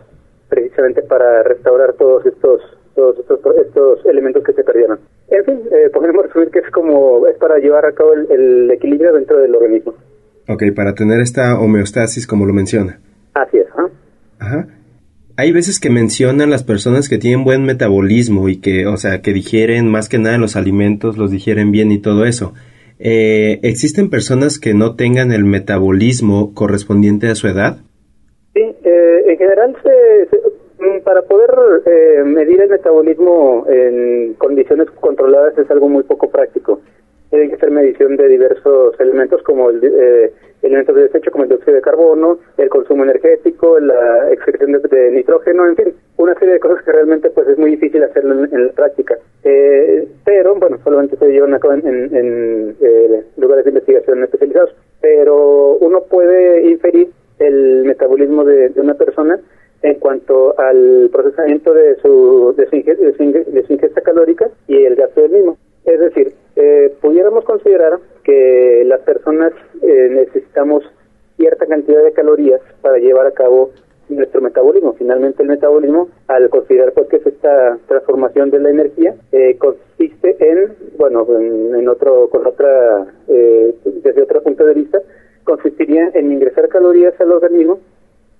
precisamente 0.50 1.02
para 1.04 1.44
restaurar 1.44 1.94
todos 1.94 2.26
estos 2.26 2.62
todos 2.96 3.18
estos, 3.18 4.06
elementos 4.06 4.44
que 4.44 4.52
se 4.52 4.64
perdieron. 4.64 5.00
En 5.30 5.46
fin, 5.46 5.62
podemos 5.94 6.26
resumir 6.26 6.50
que 6.50 6.60
es 6.60 6.70
como, 6.72 7.26
es 7.28 7.38
para 7.38 7.58
llevar 7.58 7.86
a 7.86 7.94
cabo 7.94 8.14
el, 8.14 8.30
el 8.30 8.72
equilibrio 8.72 9.14
dentro 9.14 9.40
del 9.40 9.56
organismo. 9.56 9.94
Ok, 10.50 10.64
para 10.76 10.94
tener 10.94 11.22
esta 11.22 11.58
homeostasis 11.58 12.28
como 12.28 12.46
lo 12.46 12.52
menciona. 12.52 13.00
Así 13.34 13.60
es. 13.60 13.68
Ajá 14.40 14.68
hay 15.40 15.54
veces 15.54 15.80
que 15.80 15.90
mencionan 15.90 16.50
las 16.50 16.66
personas 16.66 17.08
que 17.08 17.18
tienen 17.18 17.46
buen 17.46 17.64
metabolismo 17.64 18.50
y 18.50 18.58
que, 18.58 18.88
o 18.88 18.98
sea, 18.98 19.22
que 19.22 19.32
digieren 19.32 19.90
más 19.90 20.10
que 20.10 20.20
nada 20.20 20.38
los 20.38 20.58
alimentos, 20.58 21.18
los 21.18 21.32
digieren 21.32 21.72
bien 21.72 21.94
y 21.94 21.98
todo 21.98 22.26
eso. 22.26 22.54
Eh, 23.00 23.60
¿Existen 23.64 24.10
personas 24.10 24.60
que 24.60 24.74
no 24.74 24.96
tengan 24.98 25.32
el 25.32 25.46
metabolismo 25.46 26.54
correspondiente 26.54 27.30
a 27.30 27.36
su 27.36 27.48
edad? 27.48 27.78
Sí, 28.54 28.62
eh, 28.62 29.24
en 29.26 29.38
general 29.38 29.78
mm, 30.80 31.04
para 31.06 31.22
poder 31.22 31.50
eh, 31.86 32.24
medir 32.26 32.62
el 32.62 32.70
metabolismo 32.70 33.66
en 33.70 34.34
condiciones 34.34 34.88
controladas 35.00 35.58
es 35.58 35.72
algo 35.72 35.88
muy 35.88 36.04
poco 36.04 36.30
práctico. 36.30 36.82
Tiene 37.30 37.50
que 37.50 37.58
ser 37.58 37.72
medición 37.72 38.18
de 38.18 38.28
diversos 38.28 39.00
elementos 39.00 39.44
como 39.44 39.70
el, 39.70 39.84
elementos 40.62 40.96
de 40.96 41.04
desecho 41.04 41.32
como 41.32 41.44
el 41.44 41.50
dióxido 41.50 41.76
de 41.76 41.82
carbono, 41.82 42.40
el 42.58 42.70
consumo 42.70 43.04
energético, 43.04 43.80
la 43.80 44.32
excreción 44.32 44.72
de, 44.72 45.12
nitrógeno, 45.12 45.68
en 45.68 45.76
fin, 45.76 45.94
una 46.18 46.34
serie 46.36 46.56
de 46.56 46.60
cosas 46.60 46.84
que 46.84 46.92
realmente 46.92 47.30
pues 47.30 47.48
es 47.48 47.58
muy 47.58 47.72
difícil 47.72 48.04
hacerlo 48.04 48.46
en, 48.46 48.68
la 48.68 48.74
práctica. 48.74 49.18
Eh, 49.44 50.08
pero, 50.26 50.56
bueno, 50.56 50.78
solamente 50.84 51.18
se 51.18 51.32
llevan 51.32 51.54
a 51.54 51.60
cabo 51.60 51.74
en, 51.76 52.76
eh, 52.82 53.24
lugares 53.38 53.66
de 53.66 53.72
investigación 53.72 54.24
especializados. 54.24 54.76
Pero 55.02 55.78
uno 55.78 56.02
puede 56.10 56.70
inferir 56.70 57.10
el 57.40 57.86
metabolismo 57.86 58.44
de, 58.44 58.72
una 58.76 58.96
persona 58.96 59.40
en 59.82 59.96
cuanto 59.96 60.60
al 60.60 61.10
procesamiento 61.10 61.74
de 61.74 61.96
su, 62.02 62.54
de 62.58 62.68
su 63.66 63.74
ingesta 63.74 64.02
calórica 64.02 64.50
y 64.68 64.84
el 64.84 64.96
gasto 64.96 65.22
del 65.22 65.32
mismo. 65.32 65.58
Eh, 66.80 66.96
pudiéramos 67.02 67.44
considerar 67.44 68.00
que 68.24 68.84
las 68.86 69.02
personas 69.02 69.52
eh, 69.82 70.08
necesitamos 70.12 70.84
cierta 71.36 71.66
cantidad 71.66 72.02
de 72.02 72.14
calorías 72.14 72.62
para 72.82 73.00
llevar 73.00 73.28
a 73.28 73.32
cabo 73.32 73.72
nuestro 74.08 74.40
metabolismo. 74.40 74.94
Finalmente, 74.94 75.44
el 75.44 75.50
metabolismo, 75.50 76.08
al 76.28 76.50
considerar 76.50 76.94
pues 76.94 77.10
que 77.10 77.18
es 77.18 77.28
esta 77.28 77.78
transformación 77.88 78.50
de 78.50 78.60
la 78.60 78.70
energía, 78.70 79.14
eh, 79.34 79.58
consiste 79.58 80.38
en, 80.40 80.74
bueno, 80.98 81.28
en, 81.38 81.88
otro, 81.90 82.30
con 82.30 82.48
otra, 82.48 83.08
eh, 83.28 83.76
desde 83.84 84.22
otro 84.22 84.42
punto 84.42 84.66
de 84.66 84.74
vista, 84.74 85.00
consistiría 85.44 86.12
en 86.14 86.32
ingresar 86.32 86.70
calorías 86.70 87.20
al 87.20 87.34
organismo 87.34 87.80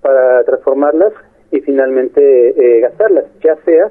para 0.00 0.44
transformarlas 0.44 1.12
y 1.50 1.60
finalmente 1.60 2.80
gastarlas, 2.80 3.26
ya 3.42 3.56
sea 3.66 3.90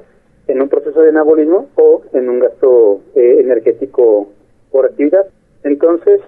en 0.50 0.62
un 0.62 0.68
proceso 0.68 1.00
de 1.02 1.10
anabolismo 1.10 1.68
o 1.76 2.02
en 2.12 2.28
un 2.28 2.40
gasto 2.40 3.00
eh, 3.14 3.36
energético 3.40 4.28
por 4.70 4.86
actividad. 4.86 5.26
Entonces, 5.64 6.20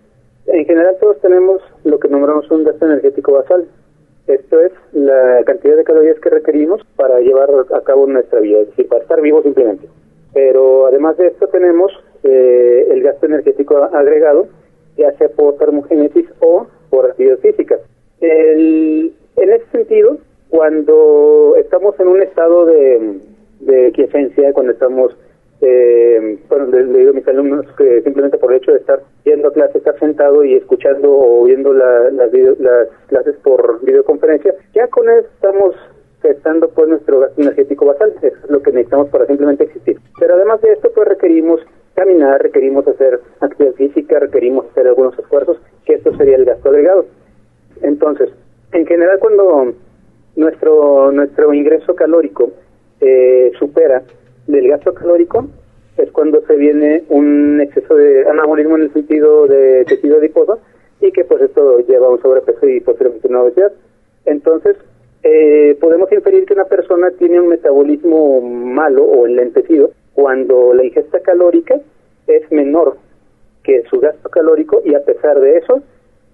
en 0.47 0.65
general 0.65 0.97
todos 1.01 1.21
tenemos 1.21 1.63
lo 1.85 1.99
que 1.99 2.09
nombramos 2.09 2.51
un 2.51 2.65
gasto 2.65 2.87
energético 2.87 3.33
basal. 3.33 3.67
Esto 4.27 4.61
es 4.61 4.73
la 4.93 5.43
cantidad 5.45 5.77
de 5.77 5.85
calorías 5.85 6.19
que 6.21 6.31
requerimos 6.31 6.81
para 6.97 7.21
llevar 7.21 7.51
a 7.75 7.81
cabo 7.81 8.07
nuestra 8.07 8.41
vida, 8.41 8.61
es 8.61 8.69
decir, 8.69 8.89
para 8.89 9.03
estar 9.03 9.21
vivos 9.21 9.43
simplemente. 9.43 9.89
Pero 10.33 10.87
además 10.87 11.17
de 11.17 11.29
esto 11.29 11.47
tenemos 11.49 11.93
eh, 12.23 12.89
el 12.91 13.03
gasto 13.03 13.27
energético 13.27 13.77
agregado, 13.93 14.47
ya 14.97 15.13
sea 15.19 15.29
por 15.29 15.57
termogénesis 15.57 16.27
o 16.41 16.67
por 16.91 17.07
actividad 17.07 17.39
física. 17.39 17.79
en 18.21 19.13
ese 19.37 19.67
sentido, 19.73 20.19
cuando 20.51 21.55
estamos 21.57 21.99
en 21.99 22.09
un 22.09 22.23
estado 22.23 22.67
de, 22.67 23.19
de 23.61 23.93
quiesencia 23.93 24.53
cuando 24.53 24.73
estamos, 24.73 25.17
eh, 25.65 26.39
bueno, 26.49 26.67
le, 26.67 26.85
digo 26.87 27.11
a 27.11 27.15
mis 27.15 27.29
alumnos 27.29 27.65
que 27.77 28.03
simplemente 28.03 28.37
por 28.37 28.51
el 28.51 28.59
hecho 28.59 28.73
de 28.73 28.79
estar 28.79 29.01
yendo 29.25 29.49
a 29.49 29.53
clase, 29.53 29.79
estar 29.79 29.97
sentado 30.01 30.45
y 30.45 30.57
escuchando 30.57 31.09
o 31.13 31.45
viendo 31.45 31.73
las, 31.73 32.13
las 32.13 32.89
clases 33.07 33.37
por 33.45 33.81
videoconferencia, 33.85 34.53
ya 34.75 34.89
con 34.89 35.09
eso 35.09 35.29
estamos 35.35 35.77
gestando 36.21 36.69
pues 36.69 36.89
nuestro 36.89 37.21
gasto 37.21 37.41
energético 37.41 37.87
basal, 37.87 38.13
es 38.23 38.33
lo 38.51 38.61
que 38.61 38.73
necesitamos 38.73 39.09
para 39.11 39.27
simplemente 39.27 39.63
existir. 39.63 40.01
Pero 40.19 40.35
además 40.35 40.61
de 40.63 40.73
esto 40.73 40.91
pues 40.93 41.07
requerimos 41.07 41.61
caminar, 41.95 42.43
requerimos 42.43 42.87
hacer 42.89 43.21
actividad 43.41 43.75
física, 43.75 44.19
requerimos 44.19 44.67
hacer 44.73 44.89
algunos 44.89 45.17
esfuerzos, 45.17 45.59
que 45.85 45.95
esto 45.95 46.13
sería 46.17 46.37
el 46.37 46.45
gasto 46.45 46.71
agregado. 46.71 47.07
Entonces, 47.83 48.31
en 48.73 48.85
general 48.85 49.21
cuando 49.21 49.75
nuestro 50.35 51.13
nuestro 51.13 51.55
ingreso 51.55 51.95
calórico 51.95 52.51
eh, 53.01 53.53
supera 53.61 54.03
del 54.53 54.69
gasto 54.69 54.95
calórico 54.95 55.49
es 55.97 56.11
cuando 56.11 56.41
se 56.47 56.57
viene 56.57 57.05
un 57.09 57.61
exceso 57.61 57.95
de 57.95 58.29
anabolismo 58.29 58.77
en 58.77 58.83
el 58.83 58.93
sentido 58.93 59.47
de 59.47 59.85
tejido 59.87 60.19
adiposo 60.19 60.59
y 61.01 61.11
que 61.13 61.25
pues 61.25 61.43
esto 61.43 61.81
lleva 61.81 62.07
a 62.07 62.11
un 62.11 62.23
sobrepeso 62.23 62.67
y 62.67 62.81
posiblemente 62.81 63.29
una 63.29 63.43
obesidad. 63.43 63.73
Entonces, 64.25 64.77
eh, 65.23 65.77
podemos 65.81 66.11
inferir 66.13 66.47
que 66.47 66.55
una 66.55 66.65
persona 66.65 67.11
tiene 67.19 67.41
un 67.41 67.49
metabolismo 67.49 68.41
malo 68.41 69.05
o 69.05 69.27
enlentecido 69.27 69.91
cuando 70.15 70.73
la 70.75 70.85
ingesta 70.85 71.21
calórica 71.21 71.81
es 72.27 72.51
menor 72.53 72.97
que 73.63 73.83
su 73.91 74.01
gasto 74.01 74.29
calórico 74.29 74.83
y 74.85 74.95
a 74.95 75.05
pesar 75.05 75.41
de 75.41 75.59
eso 75.59 75.83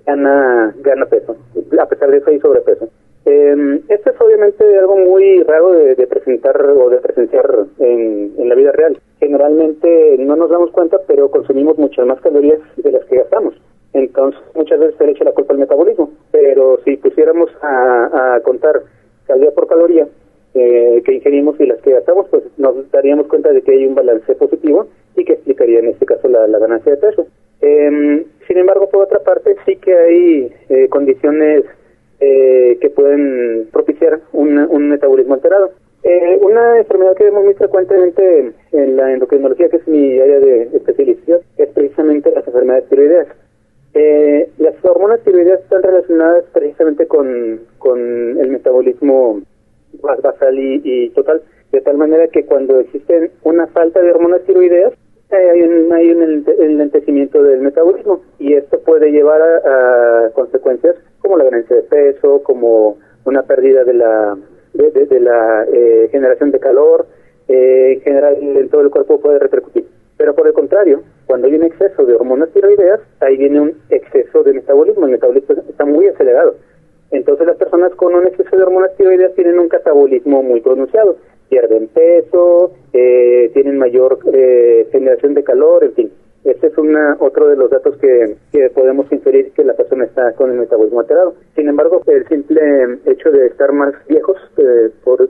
gana, 0.07 0.74
gana 0.78 1.07
peso, 1.07 1.37
a 1.78 1.87
pesar 1.87 2.11
de 2.11 2.18
eso 2.18 2.31
hay 2.31 2.40
sobrepeso. 2.40 2.88
Eh, 3.30 3.82
esto 3.88 4.10
es 4.10 4.20
obviamente 4.22 4.64
algo 4.78 4.96
muy 4.96 5.42
raro 5.42 5.72
de, 5.72 6.06
presentar 6.06 6.58
o 6.64 6.88
de 6.88 6.96
presenciar 6.96 7.46
en, 7.78 8.48
la 8.48 8.54
vida 8.54 8.72
real. 8.72 8.98
Generalmente 9.20 10.16
no 10.18 10.34
nos 10.34 10.48
damos 10.48 10.70
cuenta, 10.70 10.96
pero 11.06 11.30
consumimos 11.30 11.76
muchas 11.76 12.06
más 12.06 12.18
calorías 12.22 12.58
de 12.76 12.90
las 12.90 13.04
que 13.04 13.18
gastamos. 13.18 13.54
Entonces, 13.92 14.40
muchas 14.54 14.80
veces 14.80 14.94
se 14.96 15.04
le 15.04 15.12
echa 15.12 15.24
la 15.24 15.32
culpa 15.32 15.52
al 15.52 15.58
metabolismo. 15.58 16.10
Pero 16.32 16.78
si 16.84 16.96
pusiéramos 16.96 17.50
a, 17.60 18.40
contar 18.44 18.80
caloría 19.26 19.50
por 19.50 19.66
caloría 19.66 20.08
eh, 20.54 21.02
que 21.04 21.12
ingerimos 21.12 21.60
y 21.60 21.66
las 21.66 21.82
que 21.82 21.92
gastamos, 21.92 22.28
pues 22.30 22.44
nos 22.56 22.90
daríamos 22.90 23.26
cuenta 23.26 23.52
de 23.52 23.60
que 23.60 23.72
hay 23.72 23.84
un 23.84 23.94
balance 23.94 24.34
positivo 24.36 24.86
y 25.16 25.24
que 25.26 25.34
explicaría 25.34 25.80
en 25.80 25.88
este 25.88 26.06
caso 26.06 26.28
la, 26.28 26.46
ganancia 26.46 26.92
de 26.92 26.98
peso. 26.98 27.26
Em, 27.60 28.24
sin 28.46 28.56
embargo, 28.56 28.88
por 28.88 29.02
otra 29.02 29.18
parte, 29.18 29.54
sí 29.66 29.76
que 29.76 29.94
hay 29.94 30.52
eh, 30.70 30.88
condiciones 30.88 31.64
eh, 32.20 32.78
que 32.81 32.90
pueden 32.90 33.68
propiciar 33.72 34.20
un, 34.33 34.88
metabolismo 34.88 35.35
alterado. 35.35 35.70
Eh, 36.02 36.38
una 36.40 36.78
enfermedad 36.78 37.14
que 37.14 37.24
vemos 37.24 37.44
muy 37.44 37.54
frecuentemente 37.54 38.52
en 38.72 38.96
la 38.96 39.12
endocrinología, 39.12 39.68
que 39.68 39.76
es 39.76 39.88
mi 39.88 40.18
área 40.18 40.40
de 40.40 40.62
especialización, 40.72 41.40
es 41.57 41.68
precisamente 41.70 42.31
las 42.31 42.46
enfermedades 42.46 42.88
tiroideas. 42.88 43.28
Eh, 43.94 44.50
las 44.59 44.74
hormonas 44.85 45.20
tiroideas 45.24 45.61
están 45.61 45.83
relacionadas 45.83 46.44
precisamente 46.52 47.07
con, 47.07 47.61
con 47.78 47.98
el 48.38 48.48
metabolismo 48.50 49.40
basal 50.02 50.59
y, 50.59 50.81
y, 50.85 51.11
total, 51.11 51.42
de 51.72 51.81
tal 51.81 51.96
manera 51.96 52.28
que 52.28 52.44
cuando 52.44 52.81
existe 52.81 53.31
una 53.42 53.66
falta 53.68 54.00
de 54.00 54.12
hormonas 54.12 54.42
tiroideas, 54.42 54.92
hay 55.31 55.62
un, 55.62 55.92
hay 55.92 56.11
un 56.11 56.44
enlentecimiento 56.59 57.42
del 57.42 57.61
metabolismo 57.61 58.22
y 58.38 58.54
esto 58.54 58.81
puede 58.81 59.11
llevar 59.11 59.40
a, 59.42 60.31
consecuencias 60.35 60.96
como 61.20 61.37
la 61.37 61.44
ganancia 61.44 61.76
de 61.76 61.83
peso, 61.83 62.38
como 62.48 62.96
una 63.26 63.42
pérdida 63.42 63.84
de 63.84 63.92
la 63.92 64.38
de, 64.72 65.20
la 65.20 65.66
eh, 65.70 66.08
generación 66.11 66.50
de 66.50 66.61
calor, 66.61 67.06
eh, 67.46 67.92
en 67.92 68.00
general 68.00 68.37
en 68.40 68.68
todo 68.70 68.80
el 68.80 68.90
cuerpo 68.90 69.20
puede 69.20 69.38
repercutir. 69.38 69.84
Pero 70.16 70.34
por 70.34 70.46
el 70.46 70.54
contrario, 70.54 71.02
cuando 71.26 71.46
hay 71.46 71.54
un 71.56 71.64
exceso 71.64 72.06
de 72.06 72.14
hormonas 72.14 72.50
tiroideas, 72.54 73.00
ahí 73.20 73.37
viene 73.37 73.61
un 73.61 73.74
exceso 73.90 74.42
de 74.42 74.54
metabolismo, 74.54 75.04
el 75.04 75.12
metabolismo 75.12 75.56
está 75.68 75.84
muy 75.84 76.06
acelerado. 76.06 76.54
Entonces 77.11 77.46
las 77.46 77.56
personas 77.56 77.94
con 77.96 78.14
un 78.14 78.26
exceso 78.26 78.56
de 78.56 78.62
hormonas 78.62 78.96
tiroideas 78.96 79.34
tienen 79.34 79.58
un 79.58 79.68
catabolismo 79.68 80.42
muy 80.42 80.62
pronunciado, 80.62 81.16
pierden 81.50 81.88
peso, 81.88 82.72
eh, 82.94 83.50
tienen 83.52 83.78
mayor 83.78 84.18
eh, 84.32 84.88
generación 84.90 85.34
de 85.34 85.44
calor, 85.44 85.84
en 85.84 85.92
fin. 85.92 86.12
Este 86.48 86.68
es 86.68 86.78
una, 86.78 87.16
otro 87.20 87.46
de 87.48 87.56
los 87.56 87.70
datos 87.70 87.96
que, 87.98 88.37
que 88.52 88.70
podemos 88.70 89.11
inferir 89.12 89.52
que 89.52 89.64
la 89.64 89.74
persona 89.74 90.04
está 90.04 90.32
con 90.32 90.50
el 90.50 90.58
metabolismo 90.58 91.00
alterado. 91.00 91.34
Sin 91.54 91.68
embargo, 91.68 92.02
el 92.06 92.26
simple 92.26 93.00
hecho 93.04 93.30
de 93.30 93.48
estar 93.48 93.70
más 93.72 93.92
viejos, 94.08 94.37
eh, 94.56 94.90
por, 95.04 95.28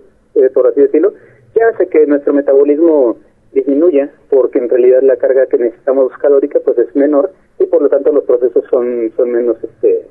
por 0.54 0.66
así 0.68 0.81
decirlo, 0.81 1.12
ya 1.57 1.68
hace 1.74 1.88
que 1.88 2.07
nuestro 2.07 2.33
metabolismo 2.33 3.18
disminuya, 3.52 4.12
porque 4.31 4.59
en 4.59 4.68
realidad 4.68 5.00
la 5.02 5.16
carga 5.16 5.46
que 5.46 5.59
necesitamos 5.59 6.12
calórica 6.20 6.61
pues 6.64 6.78
es 6.78 6.94
menor 6.94 7.33
y 7.59 7.66
por 7.66 7.83
lo 7.83 7.88
tanto 7.88 8.12
los 8.12 8.24
procesos 8.24 8.64
son, 8.70 9.12
son 9.16 9.31
menos 9.33 9.57
este 9.62 10.07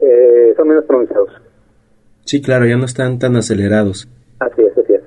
eh, 0.00 0.54
son 0.56 0.68
menos 0.68 0.84
pronunciados. 0.84 1.30
Sí, 2.24 2.40
claro, 2.40 2.64
ya 2.64 2.76
no 2.76 2.86
están 2.86 3.18
tan 3.18 3.36
acelerados. 3.36 4.08
Así 4.40 4.62
es, 4.62 4.78
así 4.78 4.94
es. 4.94 5.02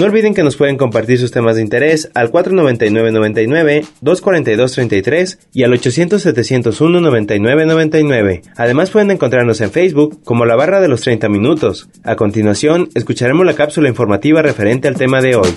No 0.00 0.06
olviden 0.06 0.32
que 0.32 0.42
nos 0.42 0.56
pueden 0.56 0.78
compartir 0.78 1.18
sus 1.18 1.30
temas 1.30 1.56
de 1.56 1.62
interés 1.62 2.10
al 2.14 2.32
499-99, 2.32 3.86
242-33 4.00 5.38
y 5.52 5.64
al 5.64 5.74
800-701-9999. 5.74 8.40
Además 8.56 8.88
pueden 8.88 9.10
encontrarnos 9.10 9.60
en 9.60 9.70
Facebook 9.70 10.22
como 10.24 10.46
la 10.46 10.56
barra 10.56 10.80
de 10.80 10.88
los 10.88 11.02
30 11.02 11.28
minutos. 11.28 11.90
A 12.02 12.16
continuación, 12.16 12.88
escucharemos 12.94 13.44
la 13.44 13.52
cápsula 13.52 13.90
informativa 13.90 14.40
referente 14.40 14.88
al 14.88 14.96
tema 14.96 15.20
de 15.20 15.36
hoy. 15.36 15.50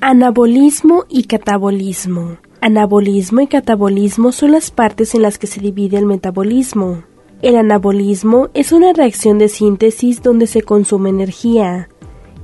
Anabolismo 0.00 1.04
y 1.10 1.24
catabolismo. 1.24 2.38
Anabolismo 2.62 3.42
y 3.42 3.46
catabolismo 3.46 4.32
son 4.32 4.52
las 4.52 4.70
partes 4.70 5.14
en 5.14 5.20
las 5.20 5.36
que 5.36 5.46
se 5.46 5.60
divide 5.60 5.98
el 5.98 6.06
metabolismo. 6.06 7.04
El 7.42 7.56
anabolismo 7.56 8.48
es 8.54 8.72
una 8.72 8.94
reacción 8.94 9.38
de 9.38 9.50
síntesis 9.50 10.22
donde 10.22 10.46
se 10.46 10.62
consume 10.62 11.10
energía. 11.10 11.90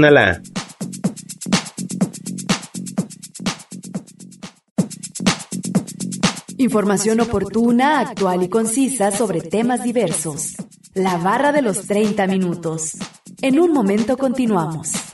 Información 6.60 7.22
oportuna, 7.22 8.02
actual 8.02 8.44
y 8.44 8.50
concisa 8.50 9.12
sobre 9.12 9.40
temas 9.40 9.82
diversos. 9.82 10.58
La 10.94 11.16
barra 11.16 11.54
de 11.54 11.62
los 11.62 11.88
30 11.88 12.28
minutos. 12.28 12.98
En 13.42 13.62
un 13.62 13.72
momento 13.72 14.18
continuamos. 14.18 15.09